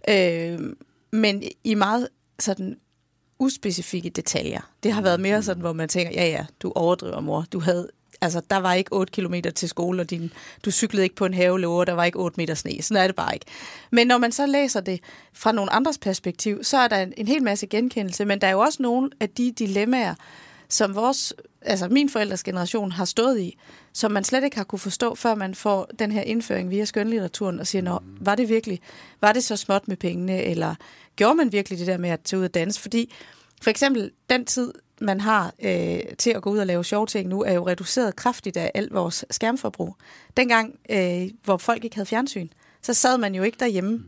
Øh, 0.09 0.59
men 1.11 1.43
i 1.63 1.75
meget 1.75 2.07
sådan 2.39 2.77
uspecifikke 3.39 4.09
detaljer. 4.09 4.61
Det 4.83 4.91
har 4.93 5.01
været 5.01 5.19
mere 5.19 5.43
sådan, 5.43 5.61
hvor 5.61 5.73
man 5.73 5.89
tænker, 5.89 6.11
ja 6.13 6.25
ja, 6.27 6.45
du 6.61 6.71
overdriver 6.75 7.19
mor. 7.19 7.45
Du 7.53 7.59
havde 7.59 7.89
altså, 8.21 8.41
der 8.49 8.57
var 8.57 8.73
ikke 8.73 8.93
8 8.93 9.21
km 9.21 9.33
til 9.55 9.69
skole, 9.69 10.01
og 10.01 10.09
din, 10.09 10.33
du 10.65 10.71
cyklede 10.71 11.03
ikke 11.03 11.15
på 11.15 11.25
en 11.25 11.33
havelåge, 11.33 11.79
og 11.79 11.87
der 11.87 11.93
var 11.93 12.03
ikke 12.03 12.19
8 12.19 12.33
meter 12.37 12.53
sne. 12.53 12.81
Sådan 12.81 13.03
er 13.03 13.07
det 13.07 13.15
bare 13.15 13.33
ikke. 13.33 13.45
Men 13.91 14.07
når 14.07 14.17
man 14.17 14.31
så 14.31 14.45
læser 14.45 14.81
det 14.81 14.99
fra 15.33 15.51
nogle 15.51 15.73
andres 15.73 15.97
perspektiv, 15.97 16.63
så 16.63 16.77
er 16.77 16.87
der 16.87 16.97
en, 16.97 17.13
en 17.17 17.27
hel 17.27 17.43
masse 17.43 17.67
genkendelse, 17.67 18.25
men 18.25 18.41
der 18.41 18.47
er 18.47 18.51
jo 18.51 18.59
også 18.59 18.81
nogle 18.81 19.09
af 19.19 19.29
de 19.29 19.51
dilemmaer, 19.51 20.15
som 20.69 20.95
vores, 20.95 21.33
altså 21.61 21.87
min 21.87 22.09
forældres 22.09 22.43
generation 22.43 22.91
har 22.91 23.05
stået 23.05 23.39
i, 23.39 23.57
som 23.93 24.11
man 24.11 24.23
slet 24.23 24.43
ikke 24.43 24.57
har 24.57 24.63
kunne 24.63 24.79
forstå, 24.79 25.15
før 25.15 25.35
man 25.35 25.55
får 25.55 25.89
den 25.99 26.11
her 26.11 26.21
indføring 26.21 26.69
via 26.69 26.85
skønlitteraturen 26.85 27.59
og 27.59 27.67
siger, 27.67 27.81
Nå, 27.81 27.99
var 28.21 28.35
det 28.35 28.49
virkelig, 28.49 28.79
var 29.21 29.33
det 29.33 29.43
så 29.43 29.55
småt 29.55 29.87
med 29.87 29.97
pengene, 29.97 30.43
eller 30.43 30.75
gjorde 31.15 31.35
man 31.35 31.51
virkelig 31.51 31.79
det 31.79 31.87
der 31.87 31.97
med 31.97 32.09
at 32.09 32.19
tage 32.21 32.39
ud 32.39 32.45
og 32.45 32.53
danse? 32.53 32.81
Fordi 32.81 33.13
for 33.61 33.69
eksempel 33.69 34.11
den 34.29 34.45
tid, 34.45 34.73
man 35.01 35.21
har 35.21 35.53
øh, 35.63 35.99
til 36.17 36.31
at 36.31 36.41
gå 36.41 36.49
ud 36.49 36.57
og 36.57 36.67
lave 36.67 36.83
sjove 36.83 37.05
ting 37.05 37.29
nu, 37.29 37.43
er 37.43 37.53
jo 37.53 37.67
reduceret 37.67 38.15
kraftigt 38.15 38.57
af 38.57 38.71
alt 38.73 38.93
vores 38.93 39.25
skærmforbrug. 39.29 39.95
Dengang, 40.37 40.79
øh, 40.89 41.29
hvor 41.43 41.57
folk 41.57 41.83
ikke 41.83 41.95
havde 41.95 42.05
fjernsyn, 42.05 42.47
så 42.81 42.93
sad 42.93 43.17
man 43.17 43.35
jo 43.35 43.43
ikke 43.43 43.57
derhjemme 43.59 44.03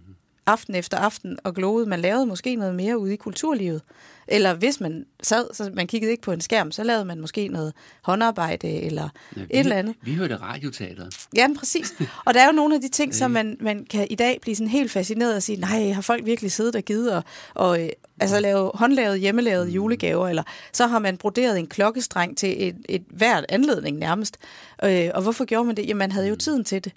aften 0.45 0.75
efter 0.75 0.97
aften 0.97 1.37
og 1.43 1.53
glodede. 1.53 1.89
Man 1.89 1.99
lavede 1.99 2.25
måske 2.25 2.55
noget 2.55 2.75
mere 2.75 2.97
ude 2.97 3.13
i 3.13 3.15
kulturlivet. 3.15 3.81
Eller 4.27 4.53
hvis 4.53 4.79
man 4.79 5.05
sad, 5.23 5.53
så 5.53 5.71
man 5.73 5.87
kiggede 5.87 6.11
ikke 6.11 6.23
på 6.23 6.31
en 6.31 6.41
skærm, 6.41 6.71
så 6.71 6.83
lavede 6.83 7.05
man 7.05 7.21
måske 7.21 7.47
noget 7.47 7.73
håndarbejde 8.01 8.81
eller 8.81 9.09
ja, 9.35 9.41
vi, 9.41 9.47
et 9.49 9.59
eller 9.59 9.75
andet. 9.75 9.95
Vi 10.01 10.13
hørte 10.13 10.35
radioteater. 10.35 11.05
Ja, 11.35 11.47
præcis. 11.59 11.93
Og 12.25 12.33
der 12.33 12.41
er 12.41 12.45
jo 12.45 12.51
nogle 12.61 12.75
af 12.75 12.81
de 12.81 12.89
ting, 12.89 13.15
som 13.15 13.31
man, 13.31 13.57
man 13.59 13.85
kan 13.89 14.07
i 14.09 14.15
dag 14.15 14.39
blive 14.41 14.55
sådan 14.55 14.67
helt 14.67 14.91
fascineret 14.91 15.35
og 15.35 15.43
sige, 15.43 15.59
nej, 15.59 15.91
har 15.91 16.01
folk 16.01 16.25
virkelig 16.25 16.51
siddet 16.51 16.75
og 16.75 16.83
givet 16.83 17.13
og, 17.13 17.23
og 17.53 17.83
øh, 17.83 17.89
altså 18.19 18.39
lave 18.39 18.71
håndlavet, 18.73 19.19
hjemmelavede 19.19 19.65
mm. 19.65 19.71
julegaver, 19.71 20.27
eller 20.27 20.43
så 20.73 20.87
har 20.87 20.99
man 20.99 21.17
broderet 21.17 21.59
en 21.59 21.67
klokkestreng 21.67 22.37
til 22.37 22.67
et, 22.67 22.75
et 22.89 23.03
hvert 23.09 23.45
anledning 23.49 23.97
nærmest. 23.97 24.37
Øh, 24.83 25.09
og 25.13 25.21
hvorfor 25.21 25.45
gjorde 25.45 25.65
man 25.65 25.77
det? 25.77 25.87
Jamen, 25.87 25.99
man 25.99 26.11
havde 26.11 26.27
jo 26.27 26.33
mm. 26.33 26.39
tiden 26.39 26.63
til 26.63 26.83
det. 26.83 26.93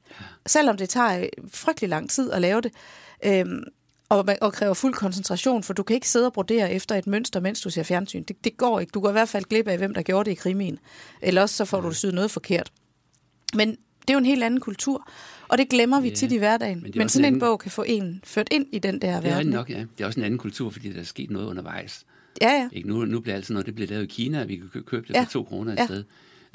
Selvom 0.46 0.76
det 0.76 0.88
tager 0.88 1.26
frygtelig 1.52 1.90
lang 1.90 2.10
tid 2.10 2.32
at 2.32 2.40
lave 2.40 2.60
det. 2.60 2.72
Øh, 3.24 3.44
og, 4.08 4.28
og 4.40 4.52
kræver 4.52 4.74
fuld 4.74 4.94
koncentration, 4.94 5.62
for 5.62 5.72
du 5.72 5.82
kan 5.82 5.94
ikke 5.94 6.08
sidde 6.08 6.26
og 6.26 6.32
brodere 6.32 6.72
efter 6.72 6.94
et 6.94 7.06
mønster, 7.06 7.40
mens 7.40 7.60
du 7.60 7.70
ser 7.70 7.82
fjernsyn. 7.82 8.22
Det, 8.22 8.44
det 8.44 8.56
går 8.56 8.80
ikke. 8.80 8.90
Du 8.90 9.00
går 9.00 9.08
i 9.08 9.12
hvert 9.12 9.28
fald 9.28 9.44
glip 9.44 9.68
af, 9.68 9.78
hvem 9.78 9.94
der 9.94 10.02
gjorde 10.02 10.30
det 10.30 10.32
i 10.32 10.34
krimien. 10.34 10.78
Eller 11.22 11.42
også 11.42 11.54
så 11.56 11.64
får 11.64 11.80
du 11.80 11.92
syet 11.92 12.14
noget 12.14 12.30
forkert. 12.30 12.72
Men 13.54 13.70
det 13.70 14.10
er 14.10 14.12
jo 14.14 14.18
en 14.18 14.26
helt 14.26 14.42
anden 14.42 14.60
kultur, 14.60 15.08
og 15.48 15.58
det 15.58 15.68
glemmer 15.68 16.00
vi 16.00 16.08
ja, 16.08 16.14
tit 16.14 16.32
i 16.32 16.36
hverdagen. 16.36 16.82
Men, 16.82 16.92
men 16.96 17.08
sådan 17.08 17.24
en, 17.24 17.26
anden... 17.26 17.40
bog 17.40 17.58
kan 17.58 17.70
få 17.70 17.82
en 17.82 18.20
ført 18.24 18.48
ind 18.50 18.66
i 18.72 18.78
den 18.78 19.00
der 19.02 19.20
verden. 19.20 19.46
Det 19.46 19.54
er 19.54 19.58
nok, 19.58 19.70
ja. 19.70 19.78
Det 19.78 20.00
er 20.00 20.06
også 20.06 20.20
en 20.20 20.24
anden 20.24 20.38
kultur, 20.38 20.70
fordi 20.70 20.92
der 20.92 21.00
er 21.00 21.04
sket 21.04 21.30
noget 21.30 21.46
undervejs. 21.46 22.04
Ja, 22.42 22.50
ja. 22.50 22.68
Ikke? 22.72 22.88
Nu, 22.88 23.04
nu 23.04 23.20
bliver 23.20 23.34
alt 23.34 23.46
sådan 23.46 23.54
noget, 23.54 23.66
det 23.66 23.74
bliver 23.74 23.88
lavet 23.88 24.04
i 24.04 24.06
Kina, 24.06 24.44
vi 24.44 24.56
kan 24.72 24.82
købe 24.82 25.08
det 25.08 25.14
ja. 25.14 25.22
for 25.22 25.30
to 25.30 25.42
kroner 25.42 25.72
et 25.72 25.78
ja. 25.78 25.86
sted. 25.86 26.04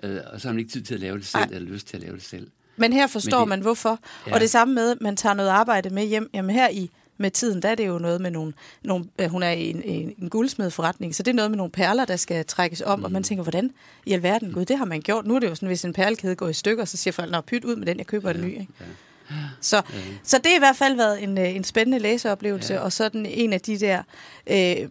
Uh, 0.03 0.33
og 0.33 0.41
så 0.41 0.47
har 0.47 0.53
man 0.53 0.59
ikke 0.59 0.71
tid 0.71 0.81
til 0.81 0.93
at 0.93 0.99
lave 0.99 1.17
det 1.17 1.25
selv, 1.25 1.43
Ej. 1.43 1.55
eller 1.55 1.71
lyst 1.71 1.87
til 1.87 1.97
at 1.97 2.03
lave 2.03 2.15
det 2.15 2.23
selv. 2.23 2.47
Men 2.77 2.93
her 2.93 3.07
forstår 3.07 3.39
Men 3.39 3.41
det, 3.41 3.49
man 3.49 3.61
hvorfor. 3.61 3.99
Ja. 4.27 4.33
Og 4.33 4.39
det 4.39 4.49
samme 4.49 4.73
med, 4.73 4.91
at 4.91 5.01
man 5.01 5.15
tager 5.15 5.33
noget 5.33 5.49
arbejde 5.49 5.89
med 5.89 6.05
hjem. 6.05 6.29
Jamen 6.33 6.55
her 6.55 6.69
i 6.69 6.91
med 7.21 7.31
tiden, 7.31 7.61
der 7.61 7.69
er 7.69 7.75
det 7.75 7.87
jo 7.87 7.97
noget 7.97 8.21
med 8.21 8.31
nogle, 8.31 8.53
nogle 8.83 9.05
øh, 9.19 9.29
hun 9.29 9.43
er 9.43 9.51
i 9.51 9.69
en, 9.69 9.83
en, 9.83 10.13
en 10.21 10.29
guldsmedforretning, 10.29 11.15
så 11.15 11.23
det 11.23 11.31
er 11.31 11.35
noget 11.35 11.51
med 11.51 11.57
nogle 11.57 11.71
perler, 11.71 12.05
der 12.05 12.15
skal 12.15 12.45
trækkes 12.45 12.81
om, 12.81 12.99
mm. 12.99 13.05
og 13.05 13.11
man 13.11 13.19
mm. 13.19 13.23
tænker, 13.23 13.43
hvordan 13.43 13.71
i 14.05 14.13
alverden, 14.13 14.53
gud, 14.53 14.65
det 14.65 14.77
har 14.77 14.85
man 14.85 15.01
gjort. 15.01 15.25
Nu 15.25 15.35
er 15.35 15.39
det 15.39 15.49
jo 15.49 15.55
sådan, 15.55 15.67
hvis 15.67 15.85
en 15.85 15.93
perlekæde 15.93 16.35
går 16.35 16.47
i 16.47 16.53
stykker, 16.53 16.85
så 16.85 16.97
siger 16.97 17.11
folk, 17.11 17.31
nå, 17.31 17.41
pyt 17.41 17.65
ud 17.65 17.75
med 17.75 17.85
den, 17.85 17.97
jeg 17.97 18.07
køber 18.07 18.29
ja, 18.29 18.35
en 18.35 18.41
ny. 18.41 18.49
Ikke? 18.51 18.67
Ja. 18.79 19.35
Så, 19.61 19.75
ja. 19.75 19.99
så 20.23 20.37
det 20.37 20.47
har 20.47 20.55
i 20.55 20.59
hvert 20.59 20.75
fald 20.75 20.95
været 20.95 21.23
en, 21.23 21.37
øh, 21.37 21.55
en 21.55 21.63
spændende 21.63 21.99
læseoplevelse, 21.99 22.73
ja. 22.73 22.79
og 22.79 22.93
sådan 22.93 23.25
en 23.25 23.53
af 23.53 23.61
de 23.61 23.79
der 23.79 24.03
øh, 24.47 24.89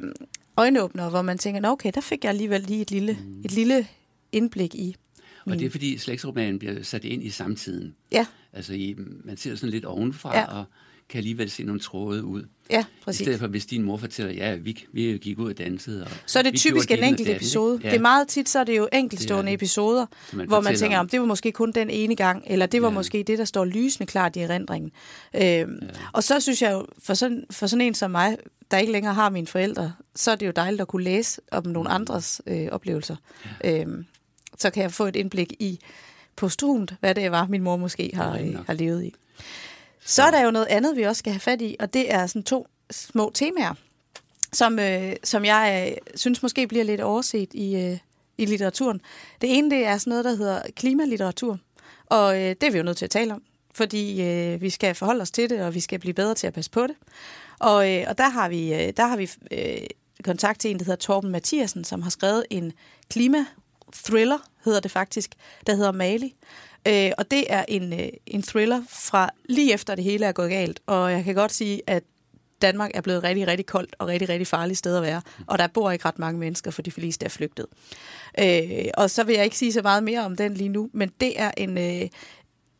øjenåbnere, 0.57 1.11
hvor 1.11 1.23
man 1.23 1.39
tænker, 1.39 1.61
nå 1.61 1.69
okay, 1.69 1.91
der 1.95 2.01
fik 2.01 2.25
jeg 2.25 2.31
alligevel 2.31 2.61
lige 2.61 2.83
et 2.83 2.91
lille, 2.91 3.19
mm. 3.21 3.41
et 3.45 3.53
lille 3.53 3.87
indblik 4.33 4.75
i. 4.75 4.97
Og 5.51 5.59
det 5.59 5.67
er 5.67 5.71
fordi 5.71 5.99
slægtsromanen 5.99 6.59
bliver 6.59 6.83
sat 6.83 7.05
ind 7.05 7.23
i 7.23 7.31
samtiden. 7.31 7.95
Ja. 8.13 8.27
Altså 8.53 8.73
i, 8.73 8.97
man 9.25 9.37
ser 9.37 9.55
sådan 9.55 9.71
lidt 9.71 9.85
ovenfra, 9.85 10.39
ja. 10.39 10.59
og 10.59 10.65
kan 11.09 11.19
alligevel 11.19 11.51
se 11.51 11.63
nogle 11.63 11.81
tråde 11.81 12.25
ud. 12.25 12.43
Ja, 12.71 12.85
præcis. 13.05 13.21
I 13.21 13.25
stedet 13.25 13.41
for, 13.41 13.47
hvis 13.47 13.67
din 13.67 13.83
mor 13.83 13.97
fortæller, 13.97 14.33
ja, 14.33 14.55
vi, 14.55 14.85
vi 14.93 15.19
gik 15.23 15.39
ud 15.39 15.51
og 15.51 15.59
dansede. 15.59 16.05
Og 16.05 16.11
så 16.27 16.39
er 16.39 16.43
det 16.43 16.55
typisk 16.55 16.91
en 16.91 17.05
enkelt 17.05 17.29
episode. 17.29 17.81
Ja. 17.83 17.91
Det 17.91 17.97
er 17.97 18.01
meget 18.01 18.29
tit, 18.29 18.49
så 18.49 18.59
er 18.59 18.65
det 18.65 18.77
jo 18.77 18.89
enkeltstående 18.93 19.51
det 19.51 19.55
episoder, 19.55 20.07
man 20.33 20.49
hvor 20.49 20.61
man 20.61 20.77
tænker, 20.77 20.99
om 20.99 21.09
det 21.09 21.21
var 21.21 21.27
måske 21.27 21.53
kun 21.53 21.73
den 21.73 21.91
ene 21.91 22.17
gang, 22.17 22.45
eller 22.47 22.67
det 22.67 22.83
var 22.83 22.89
ja. 22.89 22.95
måske 22.95 23.23
det, 23.23 23.39
der 23.39 23.45
står 23.45 23.65
lysende 23.65 24.07
klart 24.07 24.37
i 24.37 24.41
erindringen. 24.41 24.91
Øhm, 25.35 25.43
ja. 25.43 25.67
Og 26.13 26.25
så 26.25 26.41
synes 26.41 26.63
jeg 26.63 26.73
jo, 26.73 26.87
for 27.03 27.15
sådan, 27.15 27.45
for 27.51 27.67
sådan 27.67 27.81
en 27.81 27.95
som 27.95 28.11
mig, 28.11 28.37
der 28.71 28.79
ikke 28.79 28.93
længere 28.93 29.15
har 29.15 29.31
mine 29.31 29.47
forældre, 29.47 29.93
så 30.17 30.31
er 30.31 30.35
det 30.37 30.47
jo 30.47 30.53
dejligt 30.57 30.81
at 30.81 30.89
kunne 30.89 31.05
læse 31.05 31.41
om 31.53 31.67
nogle 31.67 31.89
mm. 31.89 31.95
andres 31.95 32.41
øh, 32.47 32.67
oplevelser. 32.71 33.17
Ja. 33.65 33.81
Øhm, 33.81 34.05
så 34.59 34.71
kan 34.71 34.83
jeg 34.83 34.93
få 34.93 35.07
et 35.07 35.17
indblik 35.17 35.53
i 35.59 35.81
postumt, 36.37 36.95
hvad 37.01 37.15
det 37.15 37.31
var, 37.31 37.47
min 37.47 37.63
mor 37.63 37.77
måske 37.77 38.11
har, 38.15 38.63
har 38.67 38.75
levet 38.75 39.05
i. 39.05 39.15
Så 40.05 40.23
er 40.23 40.31
der 40.31 40.45
jo 40.45 40.51
noget 40.51 40.67
andet, 40.67 40.97
vi 40.97 41.03
også 41.03 41.19
skal 41.19 41.33
have 41.33 41.41
fat 41.41 41.63
i, 41.63 41.77
og 41.81 41.95
det 41.95 42.15
er 42.15 42.27
sådan 42.27 42.43
to 42.43 42.67
små 42.91 43.31
temaer. 43.35 43.75
som, 44.53 44.79
øh, 44.79 45.17
som 45.25 45.45
jeg 45.45 45.91
øh, 45.91 45.97
synes 46.15 46.43
måske 46.43 46.67
bliver 46.67 46.85
lidt 46.85 47.01
overset 47.01 47.49
i, 47.55 47.77
øh, 47.77 47.99
i 48.39 48.47
litteraturen. 48.47 49.01
Det 49.41 49.59
ene 49.59 49.71
det 49.71 49.87
er 49.87 49.99
sådan 49.99 50.11
noget, 50.11 50.25
der 50.25 50.35
hedder 50.37 50.63
klimalitteratur, 50.77 51.59
og 52.07 52.37
øh, 52.37 52.49
det 52.49 52.63
er 52.63 52.71
vi 52.71 52.79
jo 52.79 52.85
nødt 52.85 52.97
til 52.97 53.05
at 53.05 53.11
tale 53.11 53.35
om, 53.35 53.43
fordi 53.75 54.23
øh, 54.23 54.61
vi 54.61 54.71
skal 54.71 54.95
forholde 54.95 55.23
os 55.23 55.31
til 55.31 55.51
det, 55.51 55.61
og 55.61 55.75
vi 55.75 55.81
skal 55.81 55.99
blive 55.99 56.15
bedre 56.15 56.35
til 56.35 56.47
at 56.47 56.53
passe 56.55 56.71
på 56.71 56.83
det. 56.83 56.97
Og, 57.59 57.93
øh, 57.93 58.05
og 58.09 58.19
der 58.19 58.29
har 58.29 58.49
vi, 58.49 58.75
øh, 58.75 58.93
der 58.97 59.07
har 59.07 59.17
vi 59.17 59.31
øh, 59.51 59.87
kontakt 60.25 60.61
til 60.61 60.71
en, 60.71 60.79
der 60.79 60.85
hedder 60.85 60.97
Torben 60.97 61.31
Mathiasen, 61.31 61.85
som 61.85 62.03
har 62.03 62.11
skrevet 62.11 62.47
en 62.51 62.73
thriller, 63.93 64.39
hedder 64.65 64.81
det 64.81 64.91
faktisk, 64.91 65.31
der 65.67 65.75
hedder 65.75 65.93
Mali. 65.93 66.35
Øh, 66.89 67.11
og 67.19 67.31
det 67.31 67.53
er 67.53 67.65
en, 67.69 67.93
øh, 67.93 68.09
en 68.27 68.43
thriller 68.43 68.83
fra 68.89 69.31
lige 69.45 69.73
efter 69.73 69.95
det 69.95 70.05
hele 70.05 70.27
er 70.27 70.33
gået 70.33 70.51
galt. 70.51 70.81
Og 70.87 71.13
jeg 71.13 71.25
kan 71.25 71.35
godt 71.35 71.53
sige, 71.53 71.83
at 71.87 72.03
Danmark 72.63 72.91
er 72.95 73.01
blevet 73.01 73.23
rigtig, 73.23 73.47
rigtig 73.47 73.67
koldt 73.67 73.97
og 73.99 74.09
rigtig, 74.09 74.29
rigtig 74.29 74.47
farligt 74.47 74.79
sted 74.79 74.97
at 74.97 75.03
være. 75.03 75.23
Og 75.47 75.59
der 75.59 75.67
bor 75.67 75.91
ikke 75.91 76.05
ret 76.05 76.19
mange 76.19 76.41
mennesker, 76.41 76.71
for 76.71 76.83
de 76.83 76.91
fleste 76.91 77.25
er 77.25 77.29
flygtet. 77.29 77.67
Øh, 78.39 78.87
og 78.95 79.11
så 79.11 79.25
vil 79.25 79.35
jeg 79.35 79.45
ikke 79.45 79.59
sige 79.59 79.73
så 79.73 79.83
meget 79.83 80.03
mere 80.03 80.25
om 80.25 80.37
den 80.37 80.55
lige 80.55 80.69
nu, 80.69 80.91
men 80.93 81.11
det 81.21 81.41
er 81.41 81.51
en... 81.57 81.79
Øh, 81.79 82.09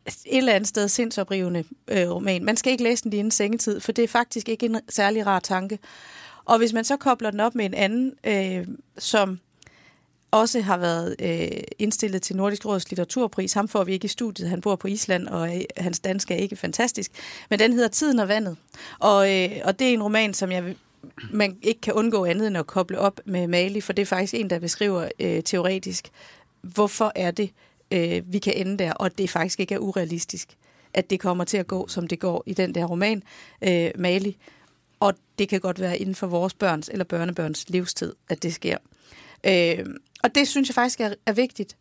et 0.05 0.37
eller 0.37 0.53
andet 0.53 0.67
sted 0.67 0.87
sindsoprivende 0.87 1.63
øh, 1.87 2.09
roman. 2.09 2.45
Man 2.45 2.57
skal 2.57 2.71
ikke 2.71 2.83
læse 2.83 3.03
den 3.03 3.11
lige 3.11 3.19
inden 3.19 3.31
sengetid, 3.31 3.79
for 3.79 3.91
det 3.91 4.03
er 4.03 4.07
faktisk 4.07 4.49
ikke 4.49 4.65
en 4.65 4.79
særlig 4.89 5.25
rar 5.25 5.39
tanke. 5.39 5.79
Og 6.45 6.57
hvis 6.57 6.73
man 6.73 6.83
så 6.83 6.97
kobler 6.97 7.31
den 7.31 7.39
op 7.39 7.55
med 7.55 7.65
en 7.65 7.73
anden, 7.73 8.13
øh, 8.23 8.67
som 8.97 9.39
også 10.31 10.61
har 10.61 10.77
været 10.77 11.15
øh, 11.19 11.63
indstillet 11.79 12.21
til 12.21 12.35
Nordisk 12.35 12.65
Råds 12.65 12.89
litteraturpris. 12.89 13.53
Ham 13.53 13.67
får 13.67 13.83
vi 13.83 13.93
ikke 13.93 14.05
i 14.05 14.07
studiet. 14.07 14.49
Han 14.49 14.61
bor 14.61 14.75
på 14.75 14.87
Island, 14.87 15.27
og 15.27 15.57
øh, 15.57 15.61
hans 15.77 15.99
dansk 15.99 16.31
er 16.31 16.35
ikke 16.35 16.55
fantastisk. 16.55 17.11
Men 17.49 17.59
den 17.59 17.73
hedder 17.73 17.87
Tiden 17.87 18.19
og 18.19 18.27
vandet. 18.27 18.57
Og, 18.99 19.35
øh, 19.35 19.51
og 19.63 19.79
det 19.79 19.89
er 19.89 19.93
en 19.93 20.03
roman, 20.03 20.33
som 20.33 20.51
jeg 20.51 20.75
man 21.31 21.57
ikke 21.61 21.81
kan 21.81 21.93
undgå 21.93 22.25
andet 22.25 22.47
end 22.47 22.57
at 22.57 22.67
koble 22.67 22.99
op 22.99 23.21
med 23.25 23.47
Mali, 23.47 23.81
for 23.81 23.93
det 23.93 24.01
er 24.01 24.05
faktisk 24.05 24.33
en, 24.33 24.49
der 24.49 24.59
beskriver 24.59 25.09
øh, 25.19 25.43
teoretisk, 25.43 26.09
hvorfor 26.61 27.11
er 27.15 27.31
det, 27.31 27.51
øh, 27.91 28.33
vi 28.33 28.39
kan 28.39 28.53
ende 28.53 28.77
der, 28.77 28.93
og 28.93 29.17
det 29.17 29.29
faktisk 29.29 29.59
ikke 29.59 29.75
er 29.75 29.79
urealistisk, 29.79 30.57
at 30.93 31.09
det 31.09 31.19
kommer 31.19 31.43
til 31.43 31.57
at 31.57 31.67
gå, 31.67 31.87
som 31.87 32.07
det 32.07 32.19
går 32.19 32.43
i 32.45 32.53
den 32.53 32.75
der 32.75 32.85
roman, 32.85 33.23
øh, 33.61 33.91
Mali. 33.95 34.37
Og 34.99 35.13
det 35.39 35.49
kan 35.49 35.59
godt 35.59 35.79
være 35.79 35.97
inden 35.97 36.15
for 36.15 36.27
vores 36.27 36.53
børns 36.53 36.89
eller 36.89 37.05
børnebørns 37.05 37.69
livstid, 37.69 38.13
at 38.29 38.43
det 38.43 38.53
sker. 38.53 38.77
Øh, 39.43 39.85
og 40.23 40.35
det 40.35 40.47
synes 40.47 40.69
jeg 40.69 40.75
faktisk 40.75 40.99
er, 40.99 41.13
er 41.25 41.33
vigtigt. 41.33 41.77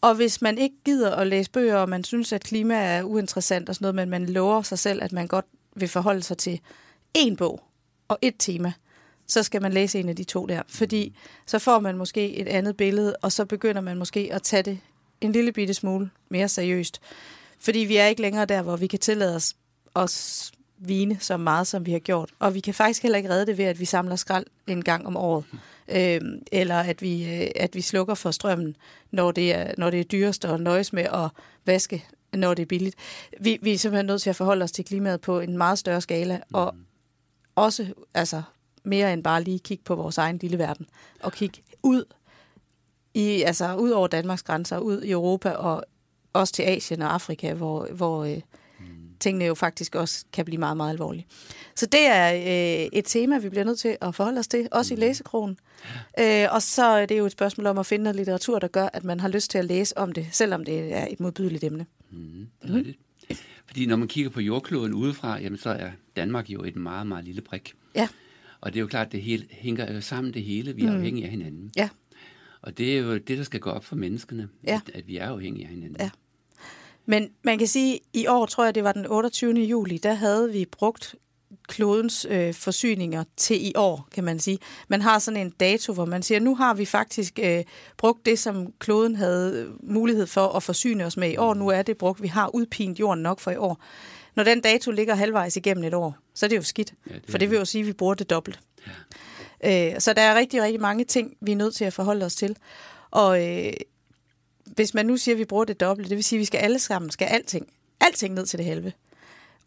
Og 0.00 0.14
hvis 0.14 0.42
man 0.42 0.58
ikke 0.58 0.76
gider 0.84 1.16
at 1.16 1.26
læse 1.26 1.50
bøger, 1.50 1.76
og 1.76 1.88
man 1.88 2.04
synes, 2.04 2.32
at 2.32 2.42
klima 2.42 2.74
er 2.74 3.02
uinteressant 3.02 3.68
og 3.68 3.74
sådan 3.74 3.84
noget, 3.84 3.94
men 3.94 4.10
man 4.10 4.26
lover 4.26 4.62
sig 4.62 4.78
selv, 4.78 5.02
at 5.02 5.12
man 5.12 5.26
godt 5.26 5.46
vil 5.76 5.88
forholde 5.88 6.22
sig 6.22 6.38
til 6.38 6.60
én 7.18 7.36
bog 7.36 7.62
og 8.08 8.18
et 8.22 8.34
tema, 8.38 8.72
så 9.26 9.42
skal 9.42 9.62
man 9.62 9.72
læse 9.72 10.00
en 10.00 10.08
af 10.08 10.16
de 10.16 10.24
to 10.24 10.46
der. 10.46 10.62
Fordi 10.68 11.16
så 11.46 11.58
får 11.58 11.80
man 11.80 11.96
måske 11.96 12.36
et 12.36 12.48
andet 12.48 12.76
billede, 12.76 13.16
og 13.22 13.32
så 13.32 13.44
begynder 13.44 13.80
man 13.80 13.96
måske 13.96 14.28
at 14.32 14.42
tage 14.42 14.62
det 14.62 14.78
en 15.20 15.32
lille 15.32 15.52
bitte 15.52 15.74
smule 15.74 16.10
mere 16.28 16.48
seriøst. 16.48 17.00
Fordi 17.58 17.78
vi 17.78 17.96
er 17.96 18.06
ikke 18.06 18.22
længere 18.22 18.44
der, 18.44 18.62
hvor 18.62 18.76
vi 18.76 18.86
kan 18.86 18.98
tillade 18.98 19.36
os, 19.36 19.54
os 19.94 20.52
vine 20.78 21.16
så 21.20 21.36
meget, 21.36 21.66
som 21.66 21.86
vi 21.86 21.92
har 21.92 21.98
gjort. 21.98 22.30
Og 22.38 22.54
vi 22.54 22.60
kan 22.60 22.74
faktisk 22.74 23.02
heller 23.02 23.16
ikke 23.16 23.30
redde 23.30 23.46
det 23.46 23.58
ved, 23.58 23.64
at 23.64 23.80
vi 23.80 23.84
samler 23.84 24.16
skrald 24.16 24.46
en 24.66 24.84
gang 24.84 25.06
om 25.06 25.16
året. 25.16 25.44
Øh, 25.88 26.20
eller 26.52 26.76
at 26.76 27.02
vi, 27.02 27.24
øh, 27.24 27.50
at 27.56 27.74
vi 27.74 27.80
slukker 27.80 28.14
for 28.14 28.30
strømmen, 28.30 28.76
når 29.10 29.32
det, 29.32 29.54
er, 29.54 29.74
når 29.78 29.90
det 29.90 30.00
er 30.00 30.04
dyrest 30.04 30.44
og 30.44 30.60
nøjes 30.60 30.92
med 30.92 31.02
at 31.02 31.30
vaske, 31.66 32.04
når 32.32 32.54
det 32.54 32.62
er 32.62 32.66
billigt. 32.66 32.96
Vi, 33.40 33.58
vi 33.62 33.72
er 33.72 33.78
simpelthen 33.78 34.06
nødt 34.06 34.22
til 34.22 34.30
at 34.30 34.36
forholde 34.36 34.62
os 34.62 34.72
til 34.72 34.84
klimaet 34.84 35.20
på 35.20 35.40
en 35.40 35.58
meget 35.58 35.78
større 35.78 36.00
skala, 36.00 36.40
og 36.52 36.74
også 37.54 37.86
altså, 38.14 38.42
mere 38.84 39.12
end 39.12 39.24
bare 39.24 39.42
lige 39.42 39.58
kigge 39.58 39.84
på 39.84 39.94
vores 39.94 40.18
egen 40.18 40.38
lille 40.38 40.58
verden, 40.58 40.86
og 41.22 41.32
kigge 41.32 41.62
ud 41.82 42.04
i, 43.14 43.42
altså 43.42 43.76
ud 43.76 43.90
over 43.90 44.06
Danmarks 44.06 44.42
grænser, 44.42 44.78
ud 44.78 45.02
i 45.02 45.10
Europa 45.10 45.50
og 45.50 45.84
også 46.32 46.52
til 46.52 46.62
Asien 46.62 47.02
og 47.02 47.14
Afrika, 47.14 47.54
hvor, 47.54 47.86
hvor 47.86 48.24
øh, 48.24 48.40
tingene 49.24 49.44
jo 49.44 49.54
faktisk 49.54 49.94
også 49.94 50.24
kan 50.32 50.44
blive 50.44 50.58
meget, 50.58 50.76
meget 50.76 50.90
alvorlige. 50.90 51.26
Så 51.74 51.86
det 51.86 52.06
er 52.06 52.34
øh, 52.34 52.88
et 52.92 53.04
tema, 53.04 53.38
vi 53.38 53.48
bliver 53.48 53.64
nødt 53.64 53.78
til 53.78 53.96
at 54.00 54.14
forholde 54.14 54.38
os 54.38 54.48
til, 54.48 54.68
også 54.72 54.94
i 54.94 54.96
mm. 54.96 55.00
læsekrogen. 55.00 55.58
Øh, 56.20 56.46
og 56.50 56.62
så 56.62 56.84
er 56.84 57.06
det 57.06 57.18
jo 57.18 57.26
et 57.26 57.32
spørgsmål 57.32 57.66
om 57.66 57.78
at 57.78 57.86
finde 57.86 58.02
noget 58.02 58.16
litteratur, 58.16 58.58
der 58.58 58.68
gør, 58.68 58.88
at 58.92 59.04
man 59.04 59.20
har 59.20 59.28
lyst 59.28 59.50
til 59.50 59.58
at 59.58 59.64
læse 59.64 59.98
om 59.98 60.12
det, 60.12 60.26
selvom 60.32 60.64
det 60.64 60.92
er 60.92 61.06
et 61.10 61.20
modbydeligt 61.20 61.64
emne. 61.64 61.86
Mm, 62.10 62.46
mm. 62.64 62.84
Fordi 63.66 63.86
når 63.86 63.96
man 63.96 64.08
kigger 64.08 64.30
på 64.30 64.40
jordkloden 64.40 64.94
udefra, 64.94 65.40
jamen 65.40 65.58
så 65.58 65.70
er 65.70 65.90
Danmark 66.16 66.50
jo 66.50 66.62
et 66.64 66.76
meget, 66.76 67.06
meget 67.06 67.24
lille 67.24 67.40
prik. 67.40 67.74
Ja. 67.94 68.08
Og 68.60 68.72
det 68.72 68.78
er 68.78 68.80
jo 68.80 68.86
klart, 68.86 69.06
at 69.06 69.12
det 69.12 69.22
hele, 69.22 69.46
hænger 69.50 70.00
sammen 70.00 70.34
det 70.34 70.42
hele. 70.42 70.76
Vi 70.76 70.82
er 70.82 70.90
mm. 70.90 70.96
afhængige 70.96 71.24
af 71.24 71.30
hinanden. 71.30 71.70
Ja. 71.76 71.88
Og 72.62 72.78
det 72.78 72.96
er 72.96 73.00
jo 73.00 73.18
det, 73.18 73.38
der 73.38 73.44
skal 73.44 73.60
gå 73.60 73.70
op 73.70 73.84
for 73.84 73.96
menneskene, 73.96 74.48
ja. 74.66 74.80
at, 74.86 74.94
at 74.94 75.08
vi 75.08 75.16
er 75.16 75.28
afhængige 75.28 75.64
af 75.64 75.70
hinanden. 75.70 75.96
Ja. 76.00 76.10
Men 77.06 77.30
man 77.42 77.58
kan 77.58 77.66
sige, 77.66 77.94
at 77.94 78.00
i 78.12 78.26
år, 78.26 78.46
tror 78.46 78.64
jeg, 78.64 78.74
det 78.74 78.84
var 78.84 78.92
den 78.92 79.06
28. 79.06 79.52
juli, 79.52 79.98
der 79.98 80.12
havde 80.12 80.52
vi 80.52 80.64
brugt 80.64 81.14
klodens 81.68 82.26
øh, 82.30 82.54
forsyninger 82.54 83.24
til 83.36 83.66
i 83.66 83.72
år, 83.76 84.08
kan 84.14 84.24
man 84.24 84.38
sige. 84.38 84.58
Man 84.88 85.02
har 85.02 85.18
sådan 85.18 85.40
en 85.40 85.50
dato, 85.50 85.92
hvor 85.92 86.04
man 86.04 86.22
siger, 86.22 86.40
nu 86.40 86.56
har 86.56 86.74
vi 86.74 86.84
faktisk 86.84 87.38
øh, 87.42 87.64
brugt 87.96 88.26
det, 88.26 88.38
som 88.38 88.72
kloden 88.78 89.16
havde 89.16 89.72
mulighed 89.82 90.26
for 90.26 90.48
at 90.48 90.62
forsyne 90.62 91.04
os 91.04 91.16
med 91.16 91.30
i 91.30 91.36
år. 91.36 91.54
Nu 91.54 91.68
er 91.68 91.82
det 91.82 91.98
brugt. 91.98 92.22
Vi 92.22 92.28
har 92.28 92.54
udpint 92.54 93.00
jorden 93.00 93.22
nok 93.22 93.40
for 93.40 93.50
i 93.50 93.56
år. 93.56 93.82
Når 94.34 94.44
den 94.44 94.60
dato 94.60 94.90
ligger 94.90 95.14
halvvejs 95.14 95.56
igennem 95.56 95.84
et 95.84 95.94
år, 95.94 96.16
så 96.34 96.46
er 96.46 96.48
det 96.48 96.56
jo 96.56 96.62
skidt. 96.62 96.94
Ja, 97.10 97.14
det 97.14 97.22
for 97.28 97.38
det 97.38 97.50
vil 97.50 97.58
jo 97.58 97.64
sige, 97.64 97.80
at 97.80 97.86
vi 97.86 97.92
bruger 97.92 98.14
det 98.14 98.30
dobbelt. 98.30 98.60
Ja. 99.62 99.94
Øh, 99.94 100.00
så 100.00 100.12
der 100.12 100.22
er 100.22 100.34
rigtig, 100.34 100.62
rigtig 100.62 100.80
mange 100.80 101.04
ting, 101.04 101.36
vi 101.40 101.52
er 101.52 101.56
nødt 101.56 101.74
til 101.74 101.84
at 101.84 101.92
forholde 101.92 102.26
os 102.26 102.34
til. 102.34 102.56
Og 103.10 103.48
øh, 103.48 103.72
hvis 104.66 104.94
man 104.94 105.06
nu 105.06 105.16
siger, 105.16 105.34
at 105.34 105.38
vi 105.38 105.44
bruger 105.44 105.64
det 105.64 105.80
dobbelt, 105.80 106.08
det 106.08 106.16
vil 106.16 106.24
sige, 106.24 106.38
at 106.38 106.40
vi 106.40 106.44
skal 106.44 106.58
alle 106.58 106.78
sammen, 106.78 107.10
skal 107.10 107.24
alting, 107.24 107.66
alting 108.00 108.34
ned 108.34 108.46
til 108.46 108.58
det 108.58 108.66
halve. 108.66 108.92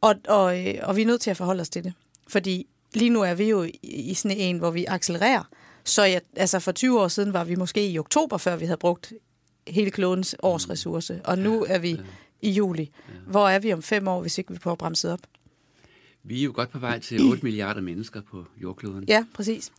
Og, 0.01 0.15
og, 0.27 0.67
øh, 0.67 0.75
og 0.83 0.95
vi 0.95 1.01
er 1.01 1.05
nødt 1.05 1.21
til 1.21 1.29
at 1.29 1.37
forholde 1.37 1.61
os 1.61 1.69
til 1.69 1.83
det. 1.83 1.93
Fordi 2.27 2.67
lige 2.93 3.09
nu 3.09 3.21
er 3.21 3.33
vi 3.33 3.49
jo 3.49 3.67
i, 3.83 4.13
sådan 4.13 4.37
en, 4.37 4.57
hvor 4.57 4.71
vi 4.71 4.85
accelererer. 4.85 5.43
Så 5.83 6.03
ja, 6.03 6.19
altså 6.35 6.59
for 6.59 6.71
20 6.71 7.01
år 7.01 7.07
siden 7.07 7.33
var 7.33 7.43
vi 7.43 7.55
måske 7.55 7.87
i 7.87 7.99
oktober, 7.99 8.37
før 8.37 8.55
vi 8.55 8.65
havde 8.65 8.77
brugt 8.77 9.13
hele 9.67 9.91
klodens 9.91 10.35
års 10.43 10.69
ressource. 10.69 11.21
Og 11.23 11.37
nu 11.37 11.65
er 11.69 11.77
vi 11.77 11.99
i 12.41 12.49
juli. 12.49 12.91
Hvor 13.27 13.49
er 13.49 13.59
vi 13.59 13.73
om 13.73 13.81
fem 13.81 14.07
år, 14.07 14.21
hvis 14.21 14.37
ikke 14.37 14.53
vi 14.53 14.59
prøver 14.59 14.73
at 14.73 14.79
bremse 14.79 15.11
op? 15.11 15.19
Vi 16.27 16.39
er 16.39 16.43
jo 16.43 16.51
godt 16.55 16.69
på 16.69 16.79
vej 16.79 16.99
til 16.99 17.21
8 17.21 17.43
milliarder 17.43 17.81
mennesker 17.81 18.21
på 18.21 18.45
jordkloden. 18.61 19.03
Ja, 19.07 19.25
præcis. 19.33 19.71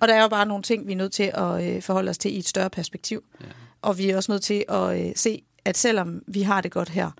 Og 0.00 0.08
der 0.08 0.14
er 0.14 0.22
jo 0.22 0.28
bare 0.28 0.46
nogle 0.46 0.62
ting, 0.62 0.86
vi 0.86 0.92
er 0.92 0.96
nødt 0.96 1.12
til 1.12 1.30
at 1.34 1.76
øh, 1.76 1.82
forholde 1.82 2.10
os 2.10 2.18
til 2.18 2.34
i 2.34 2.38
et 2.38 2.48
større 2.48 2.70
perspektiv. 2.70 3.24
Ja. 3.40 3.46
Og 3.82 3.98
vi 3.98 4.10
er 4.10 4.16
også 4.16 4.32
nødt 4.32 4.42
til 4.42 4.64
at 4.68 5.06
øh, 5.06 5.12
se, 5.16 5.42
at 5.64 5.76
selvom 5.76 6.22
vi 6.26 6.42
har 6.42 6.60
det 6.60 6.72
godt 6.72 6.88
her, 6.88 7.10